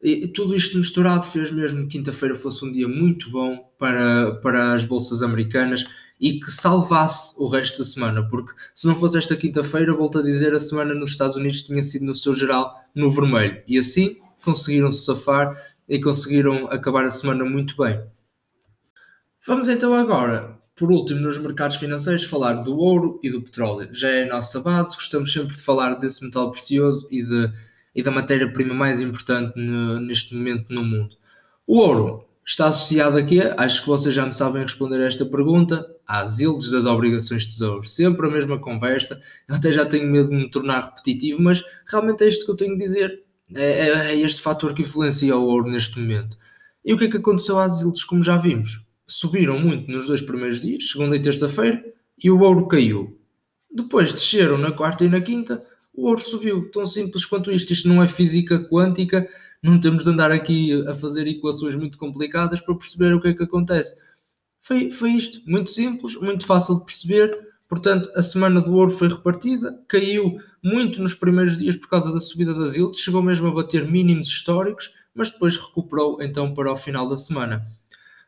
E 0.02 0.28
tudo 0.28 0.56
isto 0.56 0.78
misturado 0.78 1.26
fez 1.26 1.52
mesmo 1.52 1.84
que 1.84 1.98
quinta-feira 1.98 2.36
fosse 2.36 2.64
um 2.64 2.72
dia 2.72 2.88
muito 2.88 3.32
bom 3.32 3.58
para, 3.80 4.36
para 4.36 4.74
as 4.74 4.86
bolsas 4.86 5.24
americanas 5.24 5.86
e 6.20 6.40
que 6.40 6.52
salvasse 6.52 7.36
o 7.38 7.48
resto 7.48 7.80
da 7.80 7.86
semana, 7.86 8.28
porque 8.28 8.54
se 8.74 8.88
não 8.88 8.96
fosse 8.96 9.18
esta 9.18 9.36
quinta-feira, 9.36 9.94
volto 9.94 10.20
a 10.20 10.24
dizer, 10.24 10.54
a 10.54 10.60
semana 10.60 10.94
nos 10.94 11.12
Estados 11.12 11.36
Unidos 11.36 11.62
tinha 11.64 11.82
sido 11.84 12.06
no 12.06 12.16
seu 12.16 12.34
geral 12.34 12.76
no 12.94 13.10
vermelho. 13.10 13.62
E 13.68 13.78
assim 13.78 14.18
conseguiram 14.44 14.92
se 14.92 15.06
safar 15.06 15.56
e 15.88 16.00
conseguiram 16.00 16.68
acabar 16.68 17.04
a 17.06 17.12
semana 17.12 17.46
muito 17.46 17.76
bem. 17.78 18.02
Vamos 19.46 19.70
então 19.70 19.94
agora, 19.94 20.58
por 20.76 20.92
último, 20.92 21.22
nos 21.22 21.38
mercados 21.38 21.78
financeiros, 21.78 22.24
falar 22.24 22.54
do 22.56 22.78
ouro 22.78 23.20
e 23.24 23.30
do 23.30 23.42
petróleo. 23.42 23.90
Já 23.94 24.10
é 24.10 24.24
a 24.24 24.34
nossa 24.34 24.60
base, 24.60 24.96
gostamos 24.96 25.32
sempre 25.32 25.56
de 25.56 25.62
falar 25.62 25.96
desse 25.96 26.24
metal 26.24 26.52
precioso 26.52 27.08
e, 27.10 27.24
de, 27.24 27.52
e 27.98 28.04
da 28.04 28.12
matéria-prima 28.12 28.76
mais 28.76 29.02
importante 29.02 29.60
no, 29.60 30.00
neste 30.00 30.36
momento 30.36 30.72
no 30.72 30.84
mundo. 30.84 31.18
O 31.66 31.80
ouro 31.80 32.24
está 32.46 32.68
associado 32.68 33.18
aqui, 33.18 33.42
acho 33.42 33.82
que 33.82 33.88
vocês 33.88 34.14
já 34.14 34.24
me 34.24 34.34
sabem 34.34 34.62
responder 34.62 35.02
a 35.02 35.08
esta 35.08 35.26
pergunta, 35.26 35.84
às 36.06 36.40
ilhas 36.40 36.70
das 36.70 36.86
obrigações 36.86 37.44
de 37.44 37.50
tesouro. 37.50 37.84
Sempre 37.84 38.28
a 38.28 38.30
mesma 38.30 38.60
conversa, 38.60 39.20
eu 39.50 39.56
até 39.56 39.72
já 39.72 39.84
tenho 39.84 40.08
medo 40.08 40.30
de 40.30 40.36
me 40.36 40.50
tornar 40.50 40.86
repetitivo, 40.86 41.42
mas 41.42 41.64
realmente 41.88 42.24
é 42.24 42.28
isto 42.28 42.46
que 42.46 42.52
eu 42.52 42.56
tenho 42.56 42.78
de 42.78 42.86
dizer. 42.86 43.24
É, 43.56 43.88
é, 43.88 44.12
é 44.12 44.20
este 44.20 44.44
fator 44.44 44.76
que 44.76 44.84
influencia 44.84 45.36
o 45.36 45.44
ouro 45.44 45.68
neste 45.68 46.00
momento. 46.00 46.38
E 46.86 46.94
o 46.94 47.00
que 47.00 47.06
é 47.06 47.10
que 47.10 47.18
aconteceu 47.18 47.58
às 47.58 47.82
ilhas, 47.82 48.04
como 48.04 48.22
já 48.22 48.38
vimos? 48.38 48.86
Subiram 49.08 49.60
muito 49.60 49.92
nos 49.92 50.06
dois 50.06 50.22
primeiros 50.22 50.62
dias, 50.62 50.92
segunda 50.92 51.16
e 51.16 51.22
terça-feira, 51.22 51.84
e 52.24 52.30
o 52.30 52.40
ouro 52.42 52.68
caiu. 52.68 53.20
Depois 53.72 54.14
desceram 54.14 54.58
na 54.58 54.72
quarta 54.72 55.04
e 55.04 55.10
na 55.10 55.20
quinta, 55.20 55.66
o 55.98 56.06
ouro 56.06 56.22
subiu. 56.22 56.70
Tão 56.72 56.86
simples 56.86 57.26
quanto 57.26 57.52
isto. 57.52 57.74
Isto 57.74 57.90
não 57.90 58.02
é 58.02 58.08
física 58.08 58.64
quântica, 58.70 59.28
não 59.62 59.80
temos 59.80 60.04
de 60.04 60.12
andar 60.12 60.32
aqui 60.32 60.72
a 60.88 60.94
fazer 60.94 61.28
equações 61.28 61.76
muito 61.76 61.98
complicadas 61.98 62.62
para 62.62 62.76
perceber 62.76 63.14
o 63.14 63.20
que 63.20 63.30
é 63.30 63.34
que 63.34 63.44
acontece. 63.44 64.00
Foi, 64.62 64.92
foi 64.92 65.12
isto, 65.12 65.42
muito 65.50 65.72
simples, 65.72 66.16
muito 66.16 66.46
fácil 66.46 66.78
de 66.78 66.86
perceber. 66.86 67.48
Portanto, 67.68 68.10
a 68.16 68.22
semana 68.22 68.62
do 68.62 68.74
ouro 68.76 68.92
foi 68.92 69.10
repartida, 69.10 69.78
caiu 69.88 70.40
muito 70.64 71.02
nos 71.02 71.14
primeiros 71.14 71.58
dias 71.58 71.76
por 71.76 71.90
causa 71.90 72.14
da 72.14 72.20
subida 72.20 72.54
das 72.54 72.76
ilhas, 72.76 72.98
chegou 72.98 73.22
mesmo 73.22 73.48
a 73.48 73.52
bater 73.52 73.86
mínimos 73.86 74.28
históricos, 74.28 74.94
mas 75.14 75.32
depois 75.32 75.58
recuperou 75.58 76.22
então 76.22 76.54
para 76.54 76.72
o 76.72 76.78
final 76.78 77.10
da 77.10 77.18
semana. 77.18 77.66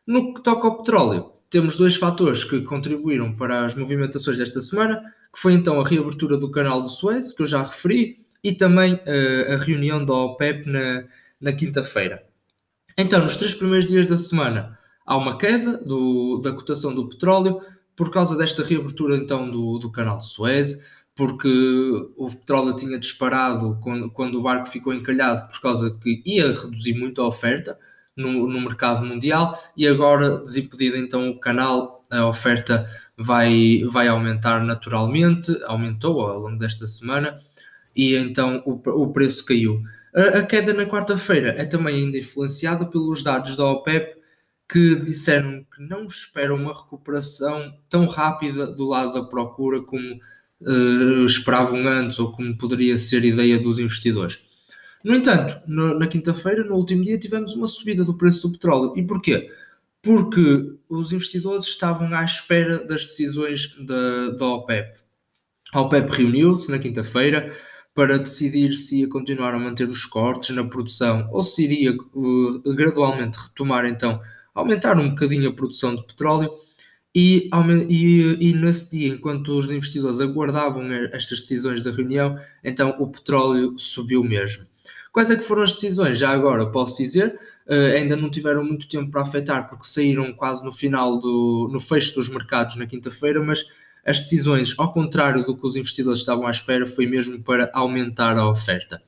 No 0.06 0.34
que 0.34 0.42
toca 0.42 0.66
ao 0.66 0.78
petróleo, 0.78 1.32
temos 1.48 1.76
dois 1.76 1.96
fatores 1.96 2.44
que 2.44 2.60
contribuíram 2.62 3.34
para 3.34 3.64
as 3.64 3.74
movimentações 3.74 4.36
desta 4.36 4.60
semana, 4.60 5.02
que 5.32 5.38
foi 5.38 5.54
então 5.54 5.80
a 5.80 5.86
reabertura 5.86 6.36
do 6.36 6.50
canal 6.50 6.82
do 6.82 6.88
Suez, 6.88 7.32
que 7.32 7.42
eu 7.42 7.46
já 7.46 7.62
referi, 7.62 8.18
e 8.42 8.52
também 8.52 8.94
uh, 8.94 9.54
a 9.54 9.56
reunião 9.56 10.04
da 10.04 10.14
OPEP 10.14 10.68
na, 10.68 11.04
na 11.40 11.52
quinta-feira. 11.52 12.24
Então, 12.96 13.22
nos 13.22 13.36
três 13.36 13.54
primeiros 13.54 13.88
dias 13.88 14.08
da 14.08 14.16
semana, 14.16 14.78
há 15.06 15.16
uma 15.16 15.38
queda 15.38 15.78
do, 15.78 16.38
da 16.38 16.52
cotação 16.52 16.94
do 16.94 17.08
petróleo 17.08 17.60
por 17.96 18.10
causa 18.10 18.36
desta 18.36 18.64
reabertura 18.64 19.16
então 19.16 19.48
do, 19.48 19.78
do 19.78 19.90
canal 19.90 20.18
de 20.18 20.26
Suez, 20.26 20.82
porque 21.14 21.48
o 22.16 22.30
petróleo 22.30 22.74
tinha 22.74 22.98
disparado 22.98 23.78
quando, 23.82 24.10
quando 24.10 24.38
o 24.38 24.42
barco 24.42 24.68
ficou 24.68 24.94
encalhado 24.94 25.50
por 25.50 25.60
causa 25.60 25.90
que 26.02 26.22
ia 26.24 26.50
reduzir 26.52 26.94
muito 26.94 27.20
a 27.20 27.28
oferta 27.28 27.78
no, 28.16 28.46
no 28.46 28.60
mercado 28.60 29.04
mundial 29.04 29.62
e 29.76 29.86
agora 29.86 30.38
desimpedido 30.38 30.96
então 30.96 31.30
o 31.30 31.38
canal, 31.38 31.99
a 32.10 32.26
oferta 32.26 32.88
vai, 33.16 33.82
vai 33.88 34.08
aumentar 34.08 34.64
naturalmente, 34.64 35.56
aumentou 35.64 36.20
ao 36.20 36.40
longo 36.40 36.58
desta 36.58 36.86
semana 36.86 37.38
e 37.94 38.14
então 38.14 38.62
o, 38.66 38.72
o 39.02 39.12
preço 39.12 39.44
caiu. 39.44 39.82
A, 40.14 40.38
a 40.38 40.42
queda 40.42 40.72
na 40.72 40.86
quarta-feira 40.86 41.54
é 41.56 41.64
também 41.64 41.96
ainda 41.96 42.18
influenciada 42.18 42.84
pelos 42.86 43.22
dados 43.22 43.56
da 43.56 43.64
OPEP 43.64 44.18
que 44.68 44.94
disseram 44.96 45.64
que 45.74 45.82
não 45.82 46.06
esperam 46.06 46.56
uma 46.56 46.72
recuperação 46.72 47.74
tão 47.88 48.06
rápida 48.06 48.66
do 48.68 48.84
lado 48.84 49.12
da 49.12 49.24
procura 49.24 49.82
como 49.82 50.20
uh, 50.60 51.24
esperavam 51.24 51.86
antes 51.88 52.18
ou 52.20 52.30
como 52.30 52.56
poderia 52.56 52.96
ser 52.96 53.24
ideia 53.24 53.58
dos 53.58 53.78
investidores. 53.78 54.38
No 55.04 55.14
entanto, 55.14 55.60
no, 55.66 55.98
na 55.98 56.06
quinta-feira, 56.06 56.62
no 56.62 56.76
último 56.76 57.02
dia, 57.02 57.18
tivemos 57.18 57.54
uma 57.54 57.66
subida 57.66 58.04
do 58.04 58.14
preço 58.14 58.46
do 58.46 58.52
petróleo. 58.52 58.92
E 58.96 59.02
porquê? 59.02 59.50
Porque 60.02 60.78
os 60.88 61.12
investidores 61.12 61.64
estavam 61.64 62.12
à 62.14 62.24
espera 62.24 62.84
das 62.84 63.02
decisões 63.02 63.76
da, 63.84 64.30
da 64.30 64.46
OPEP. 64.46 64.98
A 65.72 65.82
OPEP 65.82 66.10
reuniu-se 66.10 66.70
na 66.70 66.78
quinta-feira 66.78 67.54
para 67.94 68.18
decidir 68.18 68.72
se 68.72 69.00
ia 69.00 69.08
continuar 69.08 69.54
a 69.54 69.58
manter 69.58 69.88
os 69.88 70.04
cortes 70.04 70.54
na 70.54 70.64
produção 70.64 71.28
ou 71.30 71.42
se 71.42 71.64
iria 71.64 71.92
uh, 71.92 72.74
gradualmente 72.74 73.38
retomar, 73.38 73.84
então, 73.84 74.20
aumentar 74.54 74.98
um 74.98 75.10
bocadinho 75.10 75.50
a 75.50 75.52
produção 75.52 75.94
de 75.94 76.06
petróleo. 76.06 76.50
E, 77.14 77.50
e, 77.88 78.36
e, 78.40 78.54
nesse 78.54 78.96
dia, 78.96 79.08
enquanto 79.08 79.48
os 79.48 79.70
investidores 79.70 80.20
aguardavam 80.20 80.92
estas 81.12 81.40
decisões 81.40 81.82
da 81.82 81.90
reunião, 81.90 82.38
então 82.62 82.96
o 83.00 83.08
petróleo 83.08 83.76
subiu 83.78 84.22
mesmo. 84.22 84.64
Quais 85.12 85.28
é 85.28 85.36
que 85.36 85.42
foram 85.42 85.62
as 85.62 85.72
decisões? 85.72 86.18
Já 86.18 86.30
agora 86.30 86.70
posso 86.70 87.02
dizer, 87.02 87.36
uh, 87.70 87.96
ainda 87.96 88.16
não 88.16 88.30
tiveram 88.30 88.64
muito 88.64 88.88
tempo 88.88 89.10
para 89.10 89.22
afetar, 89.22 89.68
porque 89.68 89.84
saíram 89.86 90.32
quase 90.32 90.64
no 90.64 90.72
final 90.72 91.20
do 91.20 91.68
no 91.72 91.80
fecho 91.80 92.14
dos 92.16 92.28
mercados 92.28 92.76
na 92.76 92.86
quinta-feira, 92.86 93.42
mas 93.42 93.64
as 94.04 94.18
decisões, 94.18 94.74
ao 94.78 94.92
contrário 94.92 95.44
do 95.44 95.56
que 95.56 95.66
os 95.66 95.76
investidores 95.76 96.20
estavam 96.20 96.46
à 96.46 96.50
espera, 96.50 96.86
foi 96.86 97.06
mesmo 97.06 97.40
para 97.42 97.70
aumentar 97.72 98.36
a 98.36 98.48
oferta. 98.48 99.02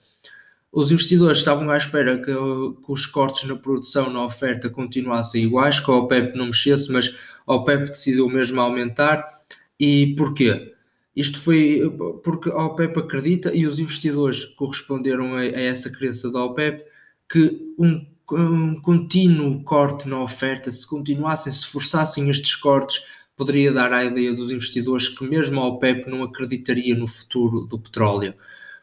Os 0.71 0.91
investidores 0.91 1.39
estavam 1.39 1.71
à 1.71 1.77
espera 1.77 2.17
que, 2.17 2.25
que 2.25 2.93
os 2.93 3.05
cortes 3.05 3.47
na 3.49 3.57
produção, 3.57 4.11
na 4.11 4.25
oferta, 4.25 4.71
continuassem 4.71 5.45
iguais, 5.45 5.81
que 5.81 5.91
a 5.91 5.95
OPEP 5.95 6.37
não 6.37 6.47
mexesse, 6.47 6.91
mas 6.91 7.15
a 7.47 7.55
OPEP 7.55 7.89
decidiu 7.89 8.29
mesmo 8.29 8.61
aumentar. 8.61 9.41
E 9.79 10.15
porquê? 10.17 10.73
Isto 11.15 11.39
foi 11.41 11.83
porque 12.25 12.51
a 12.51 12.65
OPEP 12.65 12.99
acredita 12.99 13.55
e 13.55 13.67
os 13.67 13.79
investidores 13.79 14.45
corresponderam 14.45 15.35
a, 15.35 15.41
a 15.41 15.61
essa 15.61 15.91
crença 15.91 16.33
da 16.33 16.43
OPEP 16.43 16.85
que 17.31 17.75
um, 17.79 18.07
um 18.31 18.81
contínuo 18.81 19.63
corte 19.65 20.09
na 20.09 20.23
oferta, 20.23 20.71
se 20.71 20.87
continuassem, 20.87 21.53
se 21.53 21.67
forçassem 21.67 22.31
estes 22.31 22.55
cortes, 22.55 23.05
poderia 23.37 23.73
dar 23.73 23.93
à 23.93 24.05
ideia 24.05 24.35
dos 24.35 24.51
investidores 24.51 25.09
que 25.09 25.25
mesmo 25.25 25.61
a 25.61 25.67
OPEP 25.67 26.09
não 26.09 26.23
acreditaria 26.23 26.95
no 26.95 27.07
futuro 27.07 27.67
do 27.67 27.79
petróleo. 27.79 28.35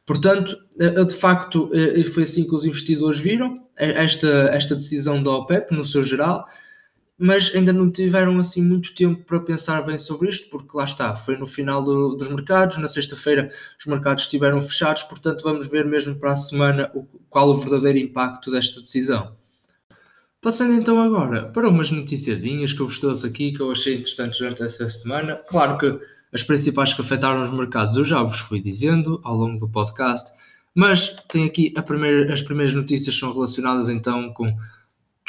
Portanto, 0.05 0.57
de 0.75 1.13
facto, 1.13 1.69
foi 2.13 2.23
assim 2.23 2.47
que 2.47 2.55
os 2.55 2.65
investidores 2.65 3.19
viram 3.19 3.63
esta, 3.75 4.27
esta 4.51 4.75
decisão 4.75 5.21
da 5.21 5.31
OPEP 5.31 5.73
no 5.73 5.85
seu 5.85 6.01
geral, 6.01 6.47
mas 7.19 7.53
ainda 7.53 7.73
não 7.73 7.91
tiveram 7.91 8.39
assim 8.39 8.63
muito 8.63 8.95
tempo 8.95 9.21
para 9.25 9.41
pensar 9.41 9.81
bem 9.81 9.97
sobre 9.97 10.29
isto, 10.29 10.49
porque 10.49 10.75
lá 10.75 10.85
está, 10.85 11.17
foi 11.17 11.35
no 11.35 11.45
final 11.45 11.83
do, 11.83 12.15
dos 12.15 12.29
mercados, 12.29 12.77
na 12.77 12.87
sexta-feira 12.87 13.51
os 13.77 13.85
mercados 13.85 14.23
estiveram 14.23 14.61
fechados, 14.61 15.03
portanto 15.03 15.43
vamos 15.43 15.67
ver 15.67 15.85
mesmo 15.85 16.15
para 16.15 16.31
a 16.31 16.35
semana 16.37 16.89
o, 16.95 17.03
qual 17.29 17.49
o 17.49 17.57
verdadeiro 17.57 17.99
impacto 17.99 18.49
desta 18.49 18.79
decisão. 18.79 19.35
Passando 20.41 20.73
então 20.73 21.01
agora 21.01 21.49
para 21.49 21.67
umas 21.67 21.91
noticiazinhas 21.91 22.71
que 22.71 22.79
eu 22.79 22.87
vos 22.87 22.97
trouxe 22.97 23.27
aqui, 23.27 23.51
que 23.51 23.59
eu 23.59 23.69
achei 23.69 23.95
interessantes 23.95 24.39
durante 24.39 24.63
esta 24.63 24.87
semana. 24.87 25.35
Claro 25.35 25.77
que 25.77 25.99
as 26.31 26.41
principais 26.41 26.93
que 26.93 27.01
afetaram 27.01 27.41
os 27.41 27.51
mercados 27.51 27.97
eu 27.97 28.05
já 28.05 28.23
vos 28.23 28.39
fui 28.39 28.61
dizendo 28.61 29.19
ao 29.25 29.35
longo 29.35 29.59
do 29.59 29.67
podcast, 29.67 30.31
mas 30.73 31.17
tem 31.27 31.43
aqui 31.43 31.73
primeira, 31.85 32.33
as 32.33 32.41
primeiras 32.41 32.73
notícias 32.73 33.17
são 33.17 33.33
relacionadas 33.33 33.89
então 33.89 34.31
com 34.31 34.55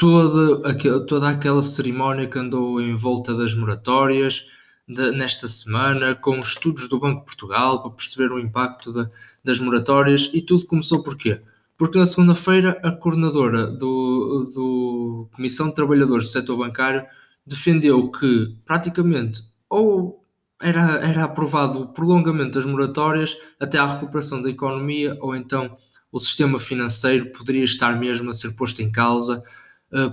toda, 0.01 0.67
aquela, 0.67 1.05
toda 1.05 1.29
aquela 1.29 1.61
cerimónia 1.61 2.27
que 2.27 2.39
andou 2.39 2.81
em 2.81 2.95
volta 2.95 3.35
das 3.35 3.53
moratórias 3.53 4.47
de, 4.87 5.11
nesta 5.11 5.47
semana, 5.47 6.15
com 6.15 6.39
os 6.39 6.47
estudos 6.47 6.89
do 6.89 6.99
Banco 6.99 7.19
de 7.19 7.25
Portugal 7.25 7.83
para 7.83 7.91
perceber 7.91 8.31
o 8.31 8.39
impacto 8.39 8.91
de, 8.91 9.07
das 9.43 9.59
moratórias 9.59 10.31
e 10.33 10.41
tudo 10.41 10.65
começou 10.65 11.03
por 11.03 11.15
quê? 11.15 11.39
porque 11.77 11.97
na 11.97 12.05
segunda-feira 12.05 12.79
a 12.83 12.91
coordenadora 12.91 13.65
do, 13.65 14.51
do 14.53 15.29
Comissão 15.35 15.69
de 15.69 15.73
Trabalhadores 15.73 16.27
do 16.27 16.31
Setor 16.31 16.55
Bancário 16.55 17.03
defendeu 17.45 18.11
que 18.11 18.55
praticamente 18.65 19.43
ou 19.67 20.23
era, 20.61 20.99
era 20.99 21.23
aprovado 21.23 21.79
o 21.81 21.87
prolongamento 21.87 22.51
das 22.51 22.65
moratórias 22.65 23.37
até 23.59 23.79
à 23.79 23.93
recuperação 23.93 24.41
da 24.43 24.49
economia, 24.51 25.17
ou 25.21 25.35
então 25.35 25.75
o 26.11 26.19
sistema 26.19 26.59
financeiro 26.59 27.31
poderia 27.31 27.63
estar 27.63 27.99
mesmo 27.99 28.29
a 28.29 28.33
ser 28.35 28.55
posto 28.55 28.83
em 28.83 28.91
causa, 28.91 29.43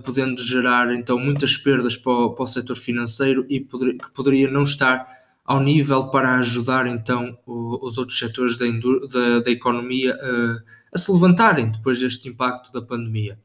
podendo 0.05 0.43
gerar 0.43 0.93
então 0.93 1.19
muitas 1.19 1.57
perdas 1.57 1.97
para 1.97 2.13
o, 2.13 2.35
para 2.35 2.43
o 2.43 2.47
setor 2.47 2.77
financeiro 2.77 3.47
e 3.49 3.61
poder, 3.61 3.97
que 3.97 4.11
poderia 4.11 4.51
não 4.51 4.65
estar 4.65 5.07
ao 5.45 5.61
nível 5.61 6.09
para 6.11 6.39
ajudar 6.39 6.87
então 6.87 7.39
o, 7.47 7.87
os 7.87 7.97
outros 7.97 8.19
setores 8.19 8.59
da, 8.59 8.67
da, 8.67 9.41
da 9.41 9.51
economia 9.51 10.15
uh, 10.15 10.63
a 10.93 10.99
se 10.99 11.11
levantarem 11.11 11.71
depois 11.71 12.01
deste 12.01 12.29
impacto 12.29 12.73
da 12.73 12.83
pandemia. 12.83 13.39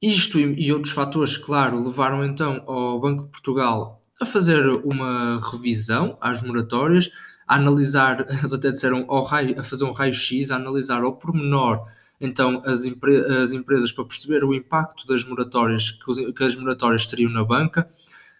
Isto 0.00 0.38
e 0.38 0.72
outros 0.72 0.92
fatores, 0.92 1.36
claro, 1.36 1.82
levaram 1.82 2.24
então 2.24 2.62
ao 2.66 3.00
Banco 3.00 3.24
de 3.24 3.30
Portugal 3.30 4.02
a 4.20 4.24
fazer 4.24 4.66
uma 4.84 5.38
revisão 5.50 6.16
às 6.20 6.42
moratórias, 6.42 7.10
a 7.46 7.56
analisar, 7.56 8.26
eles 8.30 8.52
até 8.52 8.70
disseram 8.70 9.04
ao 9.08 9.22
raio, 9.24 9.58
a 9.58 9.64
fazer 9.64 9.84
um 9.84 9.92
raio-x, 9.92 10.50
a 10.50 10.56
analisar 10.56 11.02
ao 11.02 11.16
pormenor 11.16 11.86
então 12.20 12.62
as, 12.64 12.84
as, 13.42 13.52
empresas 13.52 13.92
para 13.92 14.04
perceber 14.04 14.44
o 14.44 14.54
impacto 14.54 15.06
das 15.06 15.24
moratórias 15.24 15.90
que, 15.90 16.32
que, 16.32 16.44
as 16.44 16.56
moratórias 16.56 17.06
teriam 17.06 17.30
na 17.30 17.44
banca, 17.44 17.88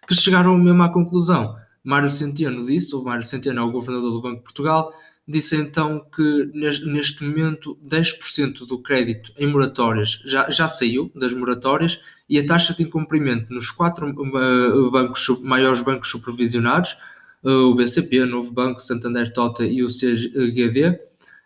que 0.07 0.15
chegaram 0.15 0.57
mesmo 0.57 0.83
à 0.83 0.89
conclusão. 0.89 1.55
Mário 1.83 2.09
Centeno 2.09 2.65
disse, 2.65 2.95
o 2.95 3.03
Mário 3.03 3.23
Centeno 3.23 3.59
é 3.59 3.63
o 3.63 3.71
governador 3.71 4.11
do 4.11 4.21
Banco 4.21 4.37
de 4.37 4.43
Portugal, 4.43 4.91
disse 5.27 5.55
então 5.55 6.05
que 6.15 6.51
neste 6.53 7.23
momento 7.23 7.77
10% 7.85 8.65
do 8.65 8.79
crédito 8.79 9.31
em 9.37 9.47
moratórias 9.47 10.21
já, 10.25 10.49
já 10.49 10.67
saiu 10.67 11.11
das 11.13 11.33
moratórias 11.33 11.99
e 12.29 12.39
a 12.39 12.45
taxa 12.45 12.73
de 12.73 12.83
incumprimento 12.83 13.53
nos 13.53 13.69
quatro 13.69 14.09
uh, 14.09 14.91
bancos, 14.91 15.27
maiores 15.41 15.81
bancos 15.81 16.09
supervisionados, 16.09 16.97
uh, 17.43 17.49
o 17.49 17.75
BCP, 17.75 18.25
Novo 18.25 18.51
Banco, 18.51 18.81
Santander 18.81 19.31
Tota 19.31 19.65
e 19.65 19.83
o 19.83 19.87
CGD, 19.87 20.99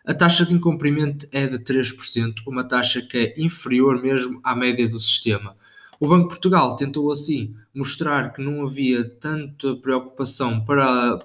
a 0.04 0.14
taxa 0.14 0.44
de 0.44 0.54
incumprimento 0.54 1.26
é 1.30 1.46
de 1.46 1.58
3%, 1.58 2.42
uma 2.46 2.64
taxa 2.64 3.00
que 3.02 3.16
é 3.18 3.40
inferior 3.40 4.02
mesmo 4.02 4.40
à 4.42 4.54
média 4.54 4.88
do 4.88 4.98
sistema. 4.98 5.56
O 6.00 6.08
Banco 6.08 6.24
de 6.24 6.28
Portugal 6.30 6.74
tentou 6.74 7.12
assim 7.12 7.54
mostrar 7.72 8.32
que 8.32 8.42
não 8.42 8.66
havia 8.66 9.04
tanta 9.04 9.76
preocupação 9.76 10.64
para 10.64 11.20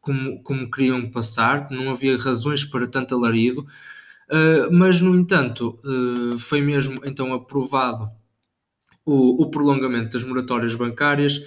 como, 0.00 0.42
como 0.42 0.70
queriam 0.70 1.10
passar, 1.10 1.70
não 1.70 1.90
havia 1.90 2.16
razões 2.16 2.64
para 2.64 2.88
tanto 2.88 3.14
alarido, 3.14 3.60
uh, 3.60 4.72
mas 4.72 5.00
no 5.00 5.14
entanto 5.14 5.78
uh, 5.84 6.38
foi 6.38 6.60
mesmo 6.60 7.00
então 7.04 7.32
aprovado 7.32 8.10
o, 9.04 9.42
o, 9.42 9.50
prolongamento 9.50 10.12
das 10.12 10.24
moratórias 10.24 10.74
bancárias 10.74 11.40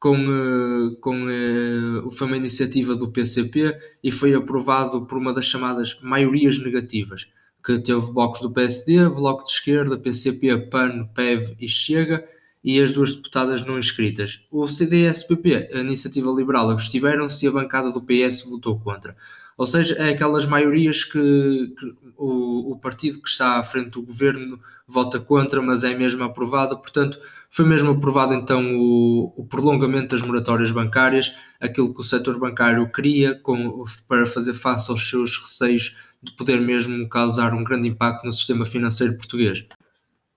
com, 0.00 0.16
uh, 0.16 0.96
com 0.96 1.26
foi 2.10 2.26
uma 2.26 2.36
iniciativa 2.36 2.96
do 2.96 3.12
PCP 3.12 3.78
e 4.02 4.10
foi 4.10 4.34
aprovado 4.34 5.04
por 5.04 5.18
uma 5.18 5.32
das 5.32 5.44
chamadas 5.44 5.98
maiorias 6.02 6.58
negativas, 6.58 7.28
que 7.62 7.78
teve 7.78 8.00
blocos 8.10 8.40
do 8.40 8.50
PSD, 8.50 9.08
Bloco 9.10 9.44
de 9.44 9.50
Esquerda, 9.50 9.98
PCP, 9.98 10.56
PAN, 10.70 11.06
PEV 11.14 11.54
e 11.60 11.68
Chega, 11.68 12.26
e 12.64 12.80
as 12.80 12.92
duas 12.92 13.14
deputadas 13.14 13.64
não 13.64 13.78
inscritas. 13.78 14.46
O 14.50 14.66
CDS-PP, 14.66 15.70
a 15.72 15.80
Iniciativa 15.80 16.30
Liberal, 16.30 16.70
abstiveram-se 16.70 17.44
e 17.44 17.48
a 17.48 17.52
bancada 17.52 17.90
do 17.90 18.02
PS 18.02 18.42
votou 18.42 18.78
contra. 18.78 19.16
Ou 19.60 19.66
seja, 19.66 19.94
é 19.96 20.08
aquelas 20.08 20.46
maiorias 20.46 21.04
que, 21.04 21.74
que 21.78 21.94
o, 22.16 22.72
o, 22.72 22.78
partido 22.78 23.20
que 23.20 23.28
está 23.28 23.58
à 23.58 23.62
frente 23.62 23.90
do 23.90 24.00
governo 24.00 24.58
vota 24.88 25.20
contra, 25.20 25.60
mas 25.60 25.84
é 25.84 25.94
mesmo 25.94 26.24
aprovada. 26.24 26.74
Portanto, 26.74 27.20
foi 27.50 27.66
mesmo 27.66 27.90
aprovado 27.90 28.32
então 28.32 28.78
o, 28.78 29.34
o 29.36 29.44
prolongamento 29.44 30.16
das 30.16 30.26
moratórias 30.26 30.70
bancárias, 30.70 31.34
aquilo 31.60 31.92
que 31.92 32.00
o 32.00 32.02
setor 32.02 32.38
bancário 32.38 32.90
queria 32.90 33.34
com, 33.34 33.84
para 34.08 34.24
fazer 34.24 34.54
face 34.54 34.90
aos 34.90 35.06
seus 35.06 35.36
receios 35.36 35.94
de 36.22 36.32
poder 36.32 36.58
mesmo 36.58 37.06
causar 37.10 37.52
um 37.52 37.62
grande 37.62 37.86
impacto 37.86 38.24
no 38.24 38.32
sistema 38.32 38.64
financeiro 38.64 39.14
português. 39.18 39.62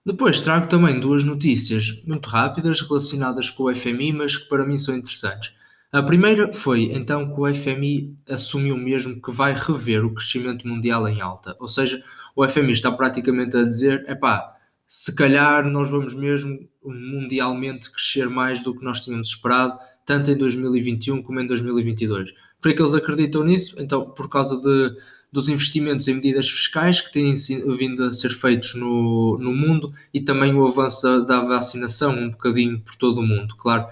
Depois 0.06 0.42
trago 0.42 0.68
também 0.68 1.00
duas 1.00 1.24
notícias 1.24 2.04
muito 2.06 2.28
rápidas 2.28 2.82
relacionadas 2.82 3.50
com 3.50 3.64
o 3.64 3.74
FMI, 3.74 4.12
mas 4.12 4.36
que 4.36 4.50
para 4.50 4.66
mim 4.66 4.78
são 4.78 4.94
interessantes. 4.94 5.54
A 5.94 6.02
primeira 6.02 6.52
foi 6.52 6.86
então 6.92 7.32
que 7.32 7.40
o 7.40 7.54
FMI 7.54 8.18
assumiu 8.28 8.76
mesmo 8.76 9.22
que 9.22 9.32
vai 9.32 9.54
rever 9.54 10.04
o 10.04 10.12
crescimento 10.12 10.68
mundial 10.68 11.08
em 11.08 11.22
alta. 11.22 11.56
Ou 11.60 11.70
seja, 11.70 12.04
o 12.36 12.44
FMI 12.48 12.72
está 12.72 12.92
praticamente 12.92 13.56
a 13.56 13.64
dizer: 13.64 14.04
epá, 14.10 14.56
se 14.88 15.14
calhar 15.14 15.64
nós 15.70 15.92
vamos 15.92 16.16
mesmo 16.16 16.68
mundialmente 16.84 17.92
crescer 17.92 18.28
mais 18.28 18.64
do 18.64 18.74
que 18.76 18.84
nós 18.84 19.02
tínhamos 19.02 19.28
esperado, 19.28 19.78
tanto 20.04 20.32
em 20.32 20.36
2021 20.36 21.22
como 21.22 21.40
em 21.40 21.46
2022. 21.46 22.34
Por 22.60 22.74
que 22.74 22.82
eles 22.82 22.96
acreditam 22.96 23.44
nisso? 23.44 23.76
Então, 23.78 24.10
por 24.10 24.28
causa 24.28 24.60
de 24.60 24.98
dos 25.32 25.50
investimentos 25.50 26.08
em 26.08 26.16
medidas 26.16 26.50
fiscais 26.50 27.02
que 27.02 27.12
têm 27.12 27.36
vindo 27.78 28.04
a 28.04 28.14
ser 28.14 28.32
feitos 28.32 28.76
no, 28.76 29.38
no 29.40 29.52
mundo 29.52 29.92
e 30.14 30.22
também 30.22 30.54
o 30.54 30.68
avanço 30.68 31.26
da 31.26 31.40
vacinação 31.42 32.16
um 32.16 32.30
bocadinho 32.30 32.80
por 32.80 32.96
todo 32.96 33.20
o 33.20 33.26
mundo. 33.26 33.56
Claro 33.56 33.88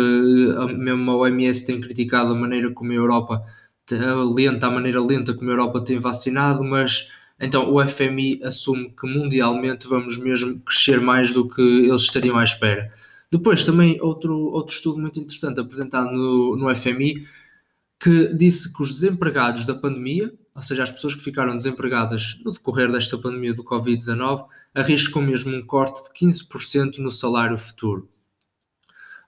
que 0.00 0.74
mesmo 0.76 1.10
a 1.10 1.16
OMS 1.16 1.64
tem 1.64 1.80
criticado 1.80 2.32
a 2.32 2.34
maneira 2.34 2.70
como 2.72 2.92
a 2.92 2.94
Europa, 2.94 3.46
lenta, 4.34 4.66
a 4.66 4.70
maneira 4.70 5.00
lenta 5.00 5.34
como 5.34 5.50
a 5.50 5.54
Europa 5.54 5.84
tem 5.84 5.98
vacinado, 5.98 6.62
mas 6.62 7.10
então 7.40 7.72
o 7.72 7.86
FMI 7.86 8.42
assume 8.42 8.90
que 8.90 9.06
mundialmente 9.06 9.86
vamos 9.86 10.16
mesmo 10.18 10.60
crescer 10.60 11.00
mais 11.00 11.32
do 11.32 11.48
que 11.48 11.62
eles 11.62 12.02
estariam 12.02 12.38
à 12.38 12.44
espera. 12.44 12.92
Depois 13.30 13.64
também 13.64 14.00
outro, 14.00 14.34
outro 14.52 14.74
estudo 14.74 15.00
muito 15.00 15.18
interessante 15.20 15.60
apresentado 15.60 16.10
no, 16.12 16.56
no 16.56 16.74
FMI 16.74 17.26
que 17.98 18.34
disse 18.34 18.72
que 18.72 18.82
os 18.82 18.88
desempregados 18.88 19.66
da 19.66 19.74
pandemia 19.74 20.32
ou 20.56 20.62
seja, 20.62 20.84
as 20.84 20.90
pessoas 20.90 21.14
que 21.14 21.22
ficaram 21.22 21.54
desempregadas 21.54 22.40
no 22.42 22.50
decorrer 22.50 22.90
desta 22.90 23.18
pandemia 23.18 23.52
do 23.52 23.62
Covid-19 23.62 24.46
arriscam 24.74 25.20
mesmo 25.20 25.54
um 25.54 25.62
corte 25.62 26.02
de 26.04 26.26
15% 26.26 26.96
no 26.98 27.10
salário 27.10 27.58
futuro. 27.58 28.08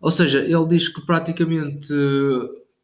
Ou 0.00 0.11
seja, 0.11 0.40
ele 0.40 0.68
diz 0.68 0.88
que 0.88 1.00
praticamente 1.04 1.92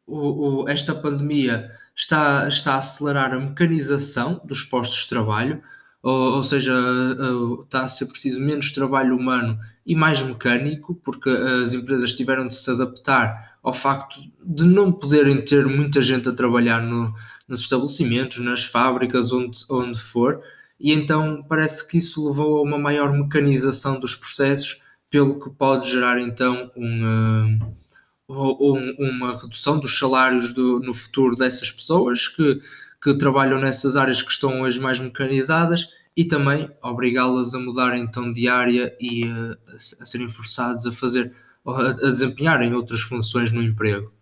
o, 0.07 0.63
o, 0.63 0.69
esta 0.69 0.95
pandemia 0.95 1.71
está, 1.97 2.49
está 2.49 2.75
a 2.75 2.79
acelerar 2.79 3.33
a 3.33 3.41
mecanização 3.41 4.41
dos 4.45 4.63
postos 4.63 5.03
de 5.03 5.09
trabalho, 5.09 5.63
ou, 6.03 6.37
ou 6.37 6.45
seja, 6.45 6.75
está 7.63 7.85
a 7.85 7.89
ser 7.89 8.07
preciso 8.07 8.41
menos 8.41 8.73
trabalho 8.73 9.17
humano 9.17 9.59
e 9.87 9.95
mais 9.95 10.21
mecânico, 10.21 10.95
porque 10.97 11.31
as 11.31 11.73
empresas 11.73 12.15
tiveram 12.15 12.47
de 12.47 12.55
se 12.55 12.71
adaptar 12.71 13.57
ao 13.63 13.73
facto 13.73 14.21
de 14.45 14.65
não 14.65 14.93
poderem 14.93 15.43
ter 15.43 15.67
muita 15.67 16.03
gente 16.03 16.29
a 16.29 16.33
trabalhar 16.33 16.83
no, 16.83 17.15
nos 17.49 17.61
estabelecimentos, 17.61 18.39
nas 18.39 18.65
fábricas, 18.65 19.33
onde, 19.33 19.59
onde 19.71 19.99
for, 19.99 20.43
e 20.79 20.93
então 20.93 21.43
parece 21.49 21.87
que 21.87 21.97
isso 21.99 22.27
levou 22.29 22.59
a 22.59 22.63
uma 22.63 22.79
maior 22.79 23.13
mecanização 23.13 23.99
dos 23.99 24.15
processos, 24.15 24.83
pelo 25.11 25.41
que 25.41 25.51
pode 25.51 25.91
gerar 25.91 26.21
então 26.21 26.71
um, 26.77 27.59
um, 28.29 28.95
uma 28.99 29.41
redução 29.41 29.79
dos 29.79 29.99
salários 29.99 30.53
do, 30.53 30.81
no 30.81 30.93
futuro 30.93 31.37
dessas 31.37 31.71
pessoas 31.71 32.29
que, 32.29 32.61
que 33.03 33.15
trabalham 33.15 33.61
nessas 33.61 33.97
áreas 33.97 34.23
que 34.23 34.31
estão 34.31 34.63
hoje 34.63 34.81
mais 34.81 34.99
mecanizadas 34.99 35.89
e 36.17 36.25
também 36.25 36.71
obrigá-las 36.83 37.55
a 37.55 37.59
mudar 37.59 37.97
então 37.97 38.33
de 38.33 38.49
área 38.49 38.97
e 39.01 39.25
a, 39.25 39.57
a 40.01 40.05
serem 40.05 40.29
forçados 40.29 40.87
a 40.87 40.93
fazer 40.93 41.33
a 41.67 42.11
desempenharem 42.11 42.75
outras 42.75 43.01
funções 43.01 43.51
no 43.51 43.63
emprego. 43.63 44.13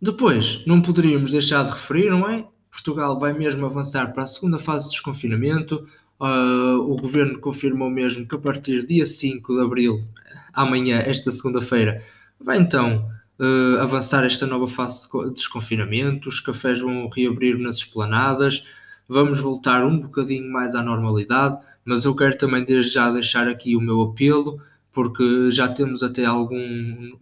Depois, 0.00 0.64
não 0.64 0.80
poderíamos 0.80 1.32
deixar 1.32 1.64
de 1.64 1.72
referir, 1.72 2.10
não 2.10 2.28
é? 2.28 2.46
Portugal 2.70 3.18
vai 3.18 3.32
mesmo 3.32 3.66
avançar 3.66 4.12
para 4.12 4.22
a 4.22 4.26
segunda 4.26 4.58
fase 4.58 4.84
de 4.84 4.92
desconfinamento. 4.92 5.88
Uh, 6.20 6.78
o 6.80 6.96
governo 6.96 7.38
confirmou 7.38 7.88
mesmo 7.88 8.26
que 8.26 8.34
a 8.34 8.38
partir 8.38 8.84
dia 8.86 9.04
5 9.04 9.54
de 9.54 9.62
abril, 9.62 10.04
amanhã, 10.52 10.98
esta 10.98 11.30
segunda-feira, 11.30 12.02
vai 12.40 12.58
então 12.58 13.08
uh, 13.38 13.80
avançar 13.80 14.24
esta 14.24 14.46
nova 14.46 14.68
fase 14.68 15.08
de 15.10 15.34
desconfinamento. 15.34 16.28
Os 16.28 16.40
cafés 16.40 16.80
vão 16.80 17.08
reabrir 17.08 17.58
nas 17.58 17.76
esplanadas. 17.76 18.66
Vamos 19.08 19.40
voltar 19.40 19.86
um 19.86 20.00
bocadinho 20.00 20.50
mais 20.50 20.74
à 20.74 20.82
normalidade, 20.82 21.58
mas 21.84 22.04
eu 22.04 22.14
quero 22.14 22.36
também 22.36 22.64
desde 22.64 22.92
já 22.92 23.10
deixar 23.10 23.48
aqui 23.48 23.74
o 23.76 23.80
meu 23.80 24.02
apelo, 24.02 24.60
porque 24.92 25.50
já 25.50 25.68
temos 25.68 26.02
até 26.02 26.24
algum 26.24 26.56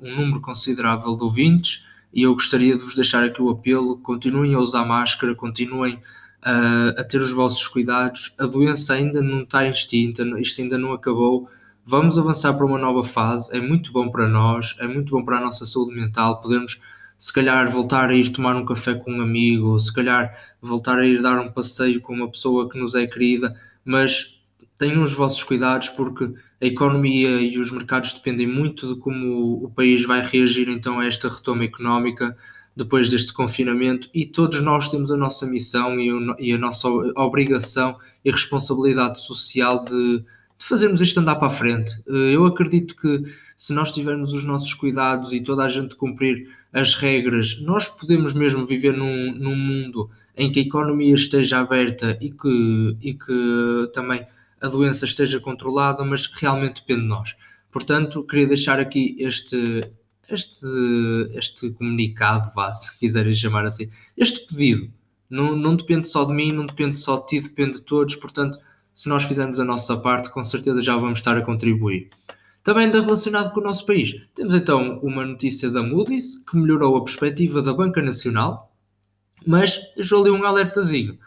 um 0.01 0.17
número 0.17 0.41
considerável 0.41 1.15
de 1.15 1.23
ouvintes 1.23 1.87
e 2.13 2.23
eu 2.23 2.33
gostaria 2.33 2.75
de 2.75 2.83
vos 2.83 2.95
deixar 2.95 3.23
aqui 3.23 3.43
o 3.43 3.51
apelo: 3.51 3.99
continuem 3.99 4.55
a 4.55 4.59
usar 4.59 4.87
máscara, 4.87 5.35
continuem 5.35 5.95
a, 5.95 6.01
a 6.43 7.05
ter 7.05 7.21
os 7.21 7.33
vossos 7.33 7.67
cuidados. 7.67 8.35
A 8.39 8.47
doença 8.47 8.95
ainda 8.95 9.21
não 9.21 9.43
está 9.43 9.67
extinta, 9.69 10.23
isto 10.41 10.63
ainda 10.63 10.79
não 10.79 10.93
acabou. 10.93 11.49
Vamos 11.85 12.19
avançar 12.19 12.55
para 12.55 12.67
uma 12.67 12.79
nova 12.79 13.05
fase. 13.05 13.57
É 13.57 13.61
muito 13.61 13.93
bom 13.93 14.11
para 14.11 14.29
nós, 14.29 14.77
é 14.79 14.87
muito 14.87 15.11
bom 15.11 15.25
para 15.25 15.39
a 15.39 15.41
nossa 15.41 15.65
saúde 15.65 15.95
mental. 15.95 16.41
Podemos, 16.41 16.81
se 17.19 17.33
calhar, 17.33 17.71
voltar 17.71 18.11
a 18.11 18.15
ir 18.15 18.31
tomar 18.31 18.57
um 18.57 18.65
café 18.65 18.95
com 18.95 19.13
um 19.13 19.21
amigo, 19.21 19.79
se 19.79 19.93
calhar, 19.93 20.37
voltar 20.61 20.99
a 20.99 21.07
ir 21.07 21.23
dar 21.23 21.41
um 21.41 21.51
passeio 21.51 22.01
com 22.01 22.13
uma 22.13 22.31
pessoa 22.31 22.69
que 22.69 22.79
nos 22.79 22.95
é 22.95 23.07
querida, 23.07 23.55
mas 23.85 24.41
tenham 24.79 25.03
os 25.03 25.13
vossos 25.13 25.43
cuidados 25.43 25.89
porque 25.91 26.33
a 26.61 26.67
economia 26.67 27.41
e 27.41 27.59
os 27.59 27.71
mercados 27.71 28.13
dependem 28.13 28.47
muito 28.47 28.95
de 28.95 29.01
como 29.01 29.65
o 29.65 29.71
país 29.71 30.05
vai 30.05 30.23
reagir 30.23 30.69
então 30.69 30.99
a 30.99 31.07
esta 31.07 31.29
retoma 31.29 31.65
económica 31.65 32.37
depois 32.77 33.11
deste 33.11 33.33
confinamento 33.33 34.11
e 34.13 34.27
todos 34.27 34.61
nós 34.61 34.89
temos 34.91 35.11
a 35.11 35.17
nossa 35.17 35.47
missão 35.47 35.99
e, 36.39 36.53
a 36.53 36.59
nossa 36.59 36.89
obrigação 37.17 37.97
e 38.23 38.31
responsabilidade 38.31 39.21
social 39.23 39.83
de, 39.83 40.19
de 40.19 40.65
fazermos 40.65 41.01
isto 41.01 41.19
andar 41.19 41.37
para 41.37 41.49
a 41.49 41.51
frente. 41.51 41.93
Eh, 42.07 42.35
eu 42.35 42.45
acredito 42.45 42.95
que 42.95 43.25
se 43.57 43.73
nós 43.73 43.91
tivermos 43.91 44.35
os 44.35 44.45
nossos 44.45 44.75
cuidados 44.75 45.33
e 45.33 45.41
toda 45.41 45.65
a 45.65 45.69
gente 45.69 45.97
cumprir 45.97 46.51
as 46.71 46.95
regras, 46.95 47.59
nós 47.63 47.89
podemos 47.89 48.35
mesmo 48.35 48.67
viver 48.67 48.95
num, 48.95 49.33
num 49.33 49.57
mundo 49.57 50.11
em 50.37 50.53
que 50.53 50.61
a 50.61 50.63
economia 50.63 51.15
esteja 51.15 51.61
aberta 51.61 52.19
e 52.21 52.31
que, 52.31 52.97
e 53.01 53.15
que 53.15 53.91
também 53.95 54.27
a 54.61 54.69
doença 54.69 55.07
esteja 55.07 55.41
controlada, 55.41 56.05
mas 56.05 56.27
realmente 56.27 56.83
depende 56.83 57.03
de 57.03 57.09
nós. 57.09 57.35
Portanto, 57.73 58.23
queria 58.23 58.47
deixar 58.47 58.79
aqui 58.79 59.17
este, 59.19 59.91
este, 60.31 60.67
este 61.35 61.71
comunicado, 61.71 62.51
vá, 62.55 62.73
se 62.73 62.99
quiserem 62.99 63.35
chamar 63.35 63.65
assim, 63.65 63.91
este 64.17 64.47
pedido, 64.47 64.91
não, 65.29 65.57
não 65.57 65.77
depende 65.77 66.09
só 66.09 66.25
de 66.25 66.33
mim, 66.33 66.53
não 66.53 66.67
depende 66.67 66.99
só 66.99 67.19
de 67.19 67.27
ti, 67.27 67.41
depende 67.41 67.79
de 67.79 67.83
todos, 67.83 68.15
portanto, 68.17 68.59
se 68.95 69.09
nós 69.09 69.25
fizermos 69.25 69.61
a 69.61 69.65
nossa 69.65 69.97
parte, 69.97 70.31
com 70.31 70.43
certeza 70.43 70.81
já 70.81 70.97
vamos 70.97 71.19
estar 71.19 71.37
a 71.37 71.43
contribuir. 71.43 72.11
Também 72.63 72.91
relacionado 72.91 73.53
com 73.53 73.61
o 73.61 73.63
nosso 73.63 73.87
país, 73.87 74.17
temos 74.35 74.55
então 74.55 74.99
uma 75.01 75.25
notícia 75.25 75.71
da 75.71 75.83
Moody's 75.83 76.39
que 76.39 76.57
melhorou 76.57 76.97
a 76.97 77.05
perspectiva 77.05 77.63
da 77.63 77.73
Banca 77.73 78.03
Nacional, 78.03 78.73
mas 79.47 79.81
deixou 79.95 80.23
ali 80.23 80.31
um 80.31 80.43
alertazinho. 80.45 81.19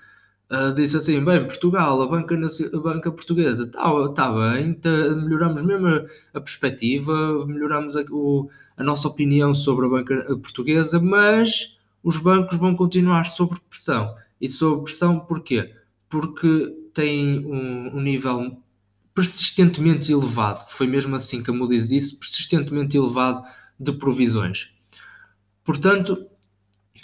Uh, 0.50 0.74
disse 0.74 0.98
assim: 0.98 1.24
bem, 1.24 1.46
Portugal, 1.46 2.02
a 2.02 2.08
banca, 2.08 2.36
a 2.36 2.80
banca 2.80 3.12
portuguesa 3.12 3.66
está 3.66 4.10
tá 4.10 4.32
bem, 4.32 4.74
tá, 4.74 4.90
melhoramos 4.90 5.62
mesmo 5.62 5.88
a, 5.88 6.06
a 6.34 6.42
perspectiva, 6.42 7.46
melhoramos 7.46 7.96
a, 7.96 8.02
o, 8.10 8.50
a, 8.76 8.84
nossa 8.84 9.08
opinião 9.08 9.54
sobre 9.54 9.86
a 9.86 9.90
banca 9.90 10.16
portuguesa, 10.42 11.00
mas 11.00 11.78
os 12.04 12.18
bancos 12.18 12.58
vão 12.58 12.76
continuar 12.76 13.26
sob 13.26 13.58
pressão. 13.70 14.16
E 14.42 14.50
sob 14.50 14.86
pressão 14.86 15.20
porquê? 15.20 15.72
Porque 16.10 16.76
têm 16.96 17.46
um, 17.46 17.98
um 17.98 18.02
nível 18.02 18.58
persistentemente 19.14 20.12
elevado, 20.12 20.66
foi 20.70 20.88
mesmo 20.88 21.16
assim 21.16 21.44
que 21.44 21.52
a 21.52 21.54
Moody's 21.54 21.90
disse, 21.90 22.18
persistentemente 22.18 22.98
elevado 22.98 23.44
de 23.80 23.92
provisões. 23.92 24.72
Portanto, 25.64 26.26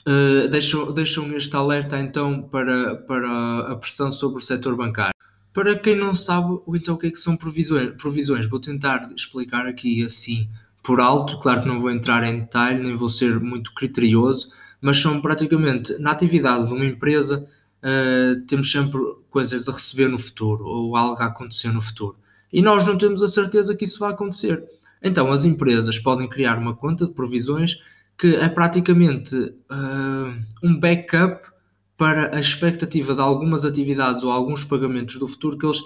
uh, 0.08 0.50
deixam, 0.50 0.94
deixam 0.94 1.32
este 1.36 1.56
alerta 1.56 2.00
então 2.00 2.42
para, 2.42 2.96
para 2.96 3.60
a 3.72 3.76
pressão 3.76 4.12
sobre 4.12 4.38
o 4.38 4.42
setor 4.42 4.76
bancário. 4.76 5.14
Para 5.54 5.78
quem 5.78 5.96
não 5.96 6.14
sabe 6.14 6.60
então 6.70 6.96
o 6.96 6.98
que 6.98 7.08
é 7.08 7.12
que 7.12 7.20
são 7.20 7.38
provisões, 7.38 7.92
provisões, 7.96 8.46
vou 8.46 8.60
tentar 8.60 9.10
explicar 9.16 9.66
aqui 9.66 10.04
assim 10.04 10.50
por 10.84 11.00
alto, 11.00 11.40
claro 11.40 11.62
que 11.62 11.68
não 11.68 11.80
vou 11.80 11.90
entrar 11.90 12.24
em 12.24 12.42
detalhe, 12.42 12.84
nem 12.84 12.96
vou 12.96 13.10
ser 13.10 13.40
muito 13.40 13.74
criterioso, 13.74 14.52
mas 14.80 15.00
são 15.00 15.20
praticamente 15.20 15.98
na 15.98 16.12
atividade 16.12 16.68
de 16.68 16.74
uma 16.74 16.86
empresa 16.86 17.48
uh, 17.86 18.42
temos 18.48 18.72
sempre 18.72 19.00
coisas 19.30 19.68
a 19.68 19.72
receber 19.72 20.08
no 20.08 20.20
futuro 20.20 20.66
ou 20.66 20.96
algo 20.96 21.22
a 21.22 21.26
acontecer 21.26 21.72
no 21.72 21.82
futuro. 21.82 22.18
E 22.52 22.62
nós 22.62 22.86
não 22.86 22.98
temos 22.98 23.22
a 23.22 23.28
certeza 23.28 23.76
que 23.76 23.86
isso 23.86 24.00
vai 24.00 24.12
acontecer. 24.12 24.64
Então 25.02 25.32
as 25.32 25.46
empresas 25.46 26.00
podem 26.00 26.28
criar 26.28 26.58
uma 26.58 26.76
conta 26.76 27.06
de 27.06 27.14
provisões 27.14 27.80
que 28.18 28.36
é 28.36 28.48
praticamente 28.48 29.36
uh, 29.36 30.44
um 30.64 30.80
backup 30.80 31.50
para 31.98 32.36
a 32.36 32.40
expectativa 32.40 33.14
de 33.14 33.22
algumas 33.22 33.66
atividades 33.66 34.24
ou 34.24 34.32
alguns 34.32 34.64
pagamentos 34.64 35.18
do 35.18 35.28
futuro 35.28 35.58
que 35.58 35.66
eles 35.66 35.82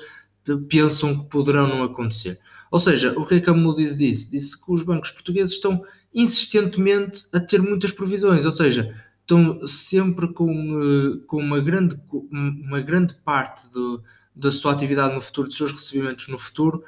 pensam 0.68 1.20
que 1.20 1.30
poderão 1.30 1.68
não 1.68 1.84
acontecer. 1.84 2.40
Ou 2.72 2.80
seja, 2.80 3.14
o 3.18 3.26
que 3.26 3.36
é 3.36 3.40
que 3.40 3.50
a 3.50 3.54
Moody's 3.54 3.98
disse? 3.98 4.30
Disse 4.30 4.60
que 4.60 4.72
os 4.72 4.84
bancos 4.84 5.12
portugueses 5.12 5.56
estão 5.56 5.84
insistentemente 6.14 7.26
a 7.34 7.40
ter 7.40 7.62
muitas 7.62 7.92
provisões, 7.92 8.46
ou 8.46 8.52
seja, 8.52 8.96
estão 9.22 9.66
sempre 9.68 10.28
com, 10.34 10.52
uh, 10.52 11.20
com 11.22 11.38
uma, 11.38 11.60
grande, 11.60 12.00
uma 12.32 12.80
grande 12.80 13.14
parte 13.24 13.70
do, 13.70 14.04
da 14.36 14.52
sua 14.52 14.72
atividade 14.72 15.14
no 15.14 15.22
futuro, 15.22 15.48
dos 15.48 15.58
seus 15.58 15.72
recebimentos 15.72 16.28
no 16.28 16.40
futuro, 16.40 16.84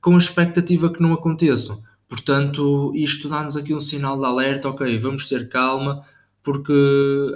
com 0.00 0.14
a 0.14 0.18
expectativa 0.18 0.92
que 0.92 1.02
não 1.02 1.12
aconteçam. 1.12 1.82
Portanto, 2.14 2.92
isto 2.94 3.28
dá-nos 3.28 3.56
aqui 3.56 3.74
um 3.74 3.80
sinal 3.80 4.16
de 4.16 4.24
alerta, 4.24 4.68
ok, 4.68 5.00
vamos 5.00 5.28
ter 5.28 5.48
calma, 5.48 6.04
porque 6.44 6.72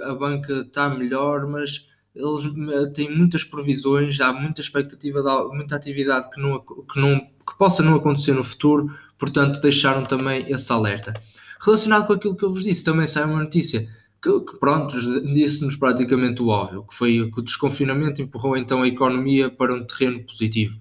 a 0.05 0.13
banca 0.13 0.61
está 0.61 0.87
melhor, 0.87 1.45
mas 1.45 1.89
eles 2.15 2.45
eh, 2.45 2.89
têm 2.93 3.13
muitas 3.13 3.43
provisões, 3.43 4.21
há 4.21 4.31
muita 4.31 4.61
expectativa, 4.61 5.21
de, 5.21 5.53
muita 5.53 5.75
atividade 5.75 6.29
que, 6.31 6.39
não, 6.39 6.59
que, 6.61 6.97
não, 6.97 7.19
que 7.19 7.57
possa 7.57 7.83
não 7.83 7.95
acontecer 7.95 8.31
no 8.31 8.43
futuro, 8.43 8.89
portanto 9.17 9.59
deixaram 9.59 10.05
também 10.05 10.49
esse 10.49 10.71
alerta. 10.71 11.13
Relacionado 11.59 12.07
com 12.07 12.13
aquilo 12.13 12.37
que 12.37 12.45
eu 12.45 12.51
vos 12.53 12.63
disse, 12.63 12.85
também 12.85 13.05
sai 13.05 13.25
uma 13.25 13.43
notícia 13.43 13.81
que, 14.23 14.39
que 14.39 14.57
pronto, 14.59 14.97
disse-nos 15.33 15.75
praticamente 15.75 16.41
o 16.41 16.47
óbvio, 16.47 16.85
que 16.87 16.95
foi 16.95 17.29
que 17.29 17.39
o 17.41 17.43
desconfinamento 17.43 18.21
empurrou 18.21 18.55
então 18.55 18.81
a 18.81 18.87
economia 18.87 19.49
para 19.49 19.73
um 19.73 19.83
terreno 19.83 20.23
positivo. 20.23 20.79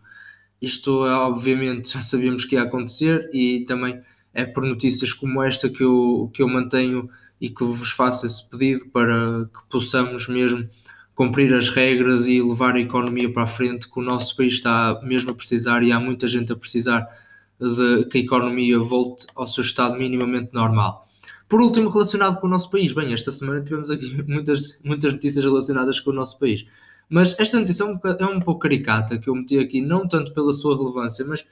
Isto, 0.60 1.02
obviamente, 1.02 1.92
já 1.92 2.00
sabíamos 2.00 2.44
que 2.44 2.56
ia 2.56 2.62
acontecer 2.62 3.30
e 3.32 3.64
também 3.66 4.00
é 4.34 4.44
por 4.44 4.64
notícias 4.64 5.12
como 5.12 5.42
esta 5.42 5.68
que 5.68 5.82
eu, 5.82 6.30
que 6.34 6.42
eu 6.42 6.48
mantenho 6.48 7.08
e 7.40 7.48
que 7.48 7.64
vos 7.64 7.90
faço 7.90 8.26
esse 8.26 8.48
pedido 8.50 8.86
para 8.86 9.46
que 9.46 9.70
possamos 9.70 10.28
mesmo 10.28 10.68
cumprir 11.14 11.52
as 11.54 11.68
regras 11.68 12.26
e 12.26 12.40
levar 12.40 12.76
a 12.76 12.80
economia 12.80 13.32
para 13.32 13.44
a 13.44 13.46
frente, 13.46 13.88
que 13.90 13.98
o 13.98 14.02
nosso 14.02 14.36
país 14.36 14.54
está 14.54 15.00
mesmo 15.02 15.30
a 15.30 15.34
precisar 15.34 15.82
e 15.82 15.90
há 15.90 15.98
muita 15.98 16.28
gente 16.28 16.52
a 16.52 16.56
precisar 16.56 17.08
de 17.60 18.04
que 18.04 18.18
a 18.18 18.20
economia 18.20 18.78
volte 18.78 19.26
ao 19.34 19.46
seu 19.46 19.62
estado 19.62 19.98
minimamente 19.98 20.50
normal. 20.52 21.08
Por 21.48 21.60
último, 21.60 21.88
relacionado 21.88 22.38
com 22.40 22.46
o 22.46 22.50
nosso 22.50 22.70
país, 22.70 22.92
bem, 22.92 23.12
esta 23.12 23.32
semana 23.32 23.62
tivemos 23.62 23.90
aqui 23.90 24.22
muitas, 24.28 24.78
muitas 24.84 25.12
notícias 25.12 25.44
relacionadas 25.44 25.98
com 25.98 26.10
o 26.10 26.14
nosso 26.14 26.38
país. 26.38 26.66
Mas 27.08 27.38
esta 27.38 27.58
notícia 27.58 27.84
é 27.84 27.86
um, 27.86 27.98
é 28.18 28.26
um 28.26 28.40
pouco 28.40 28.60
caricata 28.60 29.18
que 29.18 29.28
eu 29.28 29.34
meti 29.34 29.58
aqui, 29.58 29.80
não 29.80 30.06
tanto 30.06 30.32
pela 30.32 30.52
sua 30.52 30.76
relevância, 30.76 31.24
mas 31.24 31.44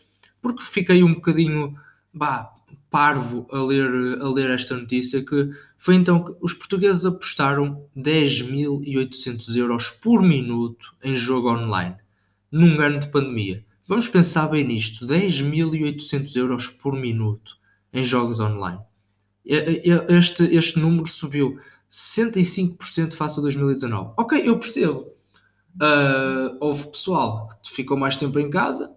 porque 0.43 0.63
fiquei 0.63 1.03
um 1.03 1.15
bocadinho 1.15 1.75
bah, 2.13 2.53
parvo 2.91 3.47
a 3.51 3.59
ler, 3.63 4.21
a 4.21 4.29
ler 4.29 4.51
esta 4.51 4.77
notícia, 4.77 5.25
que 5.25 5.51
foi 5.79 5.95
então 5.95 6.25
que 6.25 6.33
os 6.41 6.53
portugueses 6.53 7.05
apostaram 7.05 7.85
10.800 7.97 9.57
euros 9.57 9.91
por 9.91 10.23
minuto 10.23 10.95
em 11.03 11.17
jogo 11.17 11.51
online, 11.51 11.97
num 12.51 12.81
ano 12.81 13.01
de 13.01 13.09
pandemia. 13.09 13.65
Vamos 13.87 14.09
pensar 14.09 14.49
bem 14.49 14.65
nisto, 14.65 15.07
10.800 15.07 16.37
euros 16.37 16.69
por 16.69 16.95
minuto 16.95 17.57
em 17.93 18.03
jogos 18.03 18.41
online. 18.41 18.81
Este, 19.45 20.43
este 20.45 20.79
número 20.79 21.07
subiu 21.07 21.59
65% 21.91 23.15
face 23.15 23.39
a 23.39 23.43
2019. 23.43 24.15
Ok, 24.17 24.43
eu 24.45 24.59
percebo. 24.59 25.16
Uh, 25.81 26.57
houve 26.61 26.89
pessoal 26.89 27.49
que 27.63 27.71
ficou 27.71 27.97
mais 27.97 28.17
tempo 28.17 28.39
em 28.39 28.49
casa, 28.49 28.95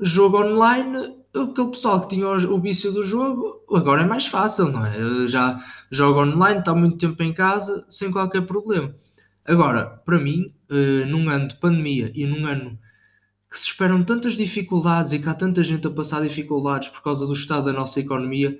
jogo 0.00 0.38
online, 0.38 1.16
aquele 1.34 1.70
pessoal 1.70 2.00
que 2.00 2.08
tinha 2.08 2.26
o, 2.26 2.60
vício 2.60 2.90
do 2.90 3.04
jogo, 3.04 3.62
agora 3.72 4.02
é 4.02 4.06
mais 4.06 4.26
fácil, 4.26 4.68
não 4.68 4.84
é? 4.84 5.28
Já 5.28 5.62
joga 5.90 6.20
online, 6.20 6.60
está 6.60 6.74
muito 6.74 6.98
tempo 6.98 7.22
em 7.22 7.32
casa, 7.32 7.86
sem 7.88 8.10
qualquer 8.10 8.42
problema. 8.42 8.94
Agora, 9.44 9.86
para 10.04 10.18
mim, 10.18 10.52
uh, 10.70 11.06
num 11.06 11.28
ano 11.28 11.48
de 11.48 11.56
pandemia 11.56 12.10
e 12.14 12.26
num 12.26 12.46
ano 12.46 12.78
que 13.50 13.58
se 13.58 13.66
esperam 13.66 14.02
tantas 14.04 14.36
dificuldades 14.36 15.12
e 15.12 15.18
que 15.18 15.28
há 15.28 15.34
tanta 15.34 15.62
gente 15.62 15.86
a 15.86 15.90
passar 15.90 16.22
dificuldades 16.22 16.88
por 16.88 17.02
causa 17.02 17.26
do 17.26 17.32
estado 17.32 17.64
da 17.64 17.72
nossa 17.72 17.98
economia, 17.98 18.58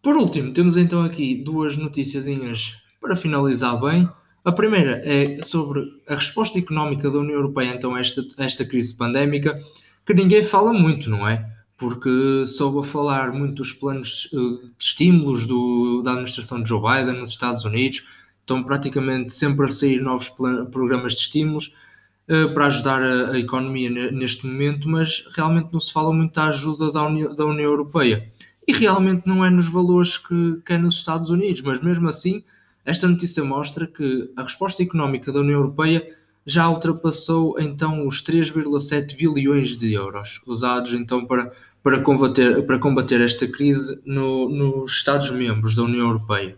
Por 0.02 0.16
último, 0.16 0.52
temos 0.54 0.76
então 0.78 1.04
aqui 1.04 1.36
duas 1.36 1.78
noticiazinhas 1.78 2.74
para 3.02 3.16
finalizar 3.16 3.80
bem. 3.80 4.10
A 4.44 4.52
primeira 4.52 5.02
é 5.06 5.42
sobre 5.42 5.84
a 6.08 6.16
resposta 6.16 6.58
económica 6.58 7.12
da 7.12 7.20
União 7.20 7.36
Europeia 7.36 7.74
então 7.74 7.94
a 7.96 8.00
esta, 8.00 8.26
a 8.38 8.46
esta 8.46 8.66
crise 8.66 8.96
pandémica, 8.96 9.60
que 10.06 10.14
ninguém 10.14 10.44
fala 10.44 10.72
muito, 10.72 11.10
não 11.10 11.28
é? 11.28 11.58
porque 11.78 12.46
soube 12.48 12.80
a 12.80 12.84
falar 12.84 13.32
muito 13.32 13.56
dos 13.56 13.72
planos 13.72 14.28
eh, 14.34 14.68
de 14.78 14.84
estímulos 14.84 15.46
do, 15.46 16.02
da 16.02 16.12
administração 16.12 16.62
de 16.62 16.68
Joe 16.68 16.82
Biden 16.82 17.20
nos 17.20 17.30
Estados 17.30 17.64
Unidos. 17.64 18.04
Estão 18.48 18.64
praticamente 18.64 19.34
sempre 19.34 19.66
a 19.66 19.68
sair 19.68 20.02
novos 20.02 20.30
programas 20.30 21.14
de 21.14 21.20
estímulos 21.20 21.76
uh, 22.30 22.54
para 22.54 22.68
ajudar 22.68 23.04
a, 23.04 23.32
a, 23.32 23.40
economia 23.40 23.90
neste 24.10 24.48
momento, 24.48 24.88
mas 24.88 25.28
realmente 25.36 25.68
não 25.74 25.82
se 25.82 25.92
fala 25.92 26.14
muito 26.14 26.34
da 26.34 26.46
ajuda 26.46 26.90
da, 26.90 27.06
Uni 27.06 27.36
da 27.36 27.46
União 27.46 27.70
Europeia. 27.70 28.24
E 28.66 28.72
realmente 28.72 29.28
não 29.28 29.44
é 29.44 29.50
nos 29.50 29.68
valores 29.68 30.18
que, 30.18 30.62
que 30.66 30.72
é 30.72 30.78
nos 30.78 30.96
Estados 30.96 31.30
Unidos, 31.30 31.62
mas 31.62 31.82
mesmo 31.82 32.08
assim, 32.08 32.42
esta 32.86 33.06
notícia 33.06 33.44
mostra 33.44 33.86
que 33.86 34.32
a 34.38 34.44
resposta 34.44 34.82
económica 34.82 35.30
da 35.30 35.42
União 35.42 35.60
Europeia 35.60 36.16
já 36.46 36.70
ultrapassou 36.70 37.60
então 37.60 38.08
os 38.08 38.24
3,7 38.24 39.18
bilhões 39.18 39.78
de 39.78 39.92
euros, 39.92 40.42
usados 40.48 40.94
então 40.94 41.26
para 41.26 41.52
para 41.88 42.02
combater, 42.02 42.66
para 42.66 42.80
combater 42.80 43.22
esta 43.22 43.48
crise 43.48 44.02
no, 44.06 44.50
nos 44.50 44.92
Estados-membros 44.92 45.74
da 45.74 45.84
União 45.84 46.08
Europeia. 46.08 46.58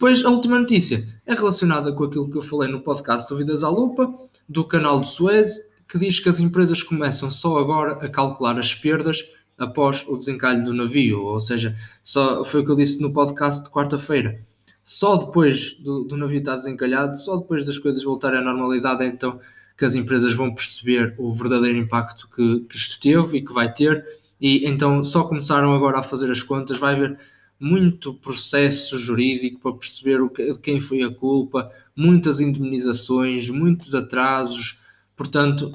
Depois, 0.00 0.24
a 0.24 0.30
última 0.30 0.58
notícia 0.58 1.06
é 1.26 1.34
relacionada 1.34 1.92
com 1.92 2.04
aquilo 2.04 2.30
que 2.30 2.38
eu 2.38 2.42
falei 2.42 2.72
no 2.72 2.80
podcast 2.80 3.30
Ouvidas 3.30 3.62
à 3.62 3.68
Lupa, 3.68 4.10
do 4.48 4.64
canal 4.64 5.02
de 5.02 5.10
Suez, 5.10 5.58
que 5.86 5.98
diz 5.98 6.18
que 6.18 6.30
as 6.30 6.40
empresas 6.40 6.82
começam 6.82 7.30
só 7.30 7.58
agora 7.58 7.92
a 8.02 8.08
calcular 8.08 8.58
as 8.58 8.74
perdas 8.74 9.22
após 9.58 10.06
o 10.08 10.16
desencalhe 10.16 10.64
do 10.64 10.72
navio, 10.72 11.22
ou 11.22 11.38
seja, 11.38 11.76
só, 12.02 12.42
foi 12.46 12.62
o 12.62 12.64
que 12.64 12.70
eu 12.70 12.76
disse 12.76 13.02
no 13.02 13.12
podcast 13.12 13.64
de 13.64 13.68
quarta-feira. 13.68 14.40
Só 14.82 15.16
depois 15.16 15.74
do, 15.74 16.04
do, 16.04 16.16
navio 16.16 16.38
estar 16.38 16.56
desencalhado, 16.56 17.18
só 17.18 17.36
depois 17.36 17.66
das 17.66 17.78
coisas 17.78 18.02
voltarem 18.02 18.38
à 18.40 18.42
normalidade, 18.42 19.04
é 19.04 19.06
então 19.06 19.38
que 19.76 19.84
as 19.84 19.94
empresas 19.94 20.32
vão 20.32 20.54
perceber 20.54 21.14
o 21.18 21.30
verdadeiro 21.30 21.76
impacto 21.76 22.26
que, 22.34 22.60
que 22.60 22.74
isto 22.74 22.98
teve 22.98 23.36
e 23.36 23.44
que 23.44 23.52
vai 23.52 23.70
ter 23.70 24.02
e 24.40 24.66
então 24.66 25.04
só 25.04 25.24
começaram 25.24 25.74
agora 25.74 25.98
a 25.98 26.02
fazer 26.02 26.30
as 26.30 26.42
contas. 26.42 26.78
Vai 26.78 26.94
haver 26.94 27.18
muito 27.60 28.14
processo 28.14 28.98
jurídico 28.98 29.60
para 29.60 29.74
perceber 29.74 30.22
o 30.22 30.30
que, 30.30 30.54
de 30.54 30.58
quem 30.58 30.80
foi 30.80 31.02
a 31.02 31.10
culpa, 31.10 31.70
muitas 31.94 32.40
indemnizações, 32.40 33.50
muitos 33.50 33.94
atrasos. 33.94 34.80
Portanto, 35.14 35.70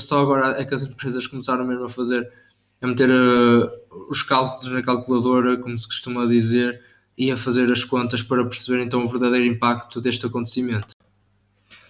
só 0.00 0.22
agora 0.22 0.58
é 0.58 0.64
que 0.64 0.74
as 0.74 0.82
empresas 0.82 1.26
começaram 1.26 1.66
mesmo 1.66 1.84
a 1.84 1.90
fazer, 1.90 2.26
a 2.80 2.86
meter 2.86 3.10
uh, 3.10 3.70
os 4.08 4.22
cálculos 4.22 4.72
na 4.72 4.82
calculadora, 4.82 5.58
como 5.58 5.76
se 5.78 5.86
costuma 5.86 6.24
dizer, 6.24 6.80
e 7.18 7.30
a 7.30 7.36
fazer 7.36 7.70
as 7.70 7.84
contas 7.84 8.22
para 8.22 8.44
perceber 8.44 8.82
então 8.82 9.04
o 9.04 9.08
verdadeiro 9.08 9.46
impacto 9.46 10.00
deste 10.00 10.24
acontecimento. 10.24 10.88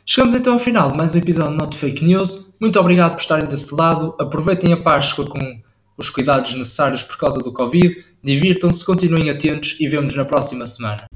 Chegamos 0.04 0.34
então 0.34 0.54
ao 0.54 0.58
final 0.58 0.90
de 0.92 0.96
mais 0.96 1.14
um 1.14 1.18
episódio 1.18 1.52
de 1.52 1.58
Not 1.58 1.76
Fake 1.76 2.04
News. 2.04 2.46
Muito 2.60 2.78
obrigado 2.78 3.14
por 3.14 3.20
estarem 3.20 3.48
desse 3.48 3.74
lado. 3.74 4.14
Aproveitem 4.20 4.72
a 4.72 4.80
Páscoa 4.80 5.26
com 5.26 5.60
os 5.96 6.10
cuidados 6.10 6.54
necessários 6.54 7.02
por 7.02 7.16
causa 7.16 7.40
do 7.40 7.52
Covid. 7.52 8.04
Divirtam-se, 8.26 8.84
continuem 8.84 9.30
atentos 9.30 9.76
e 9.78 9.86
vemos 9.86 10.16
na 10.16 10.24
próxima 10.24 10.66
semana. 10.66 11.06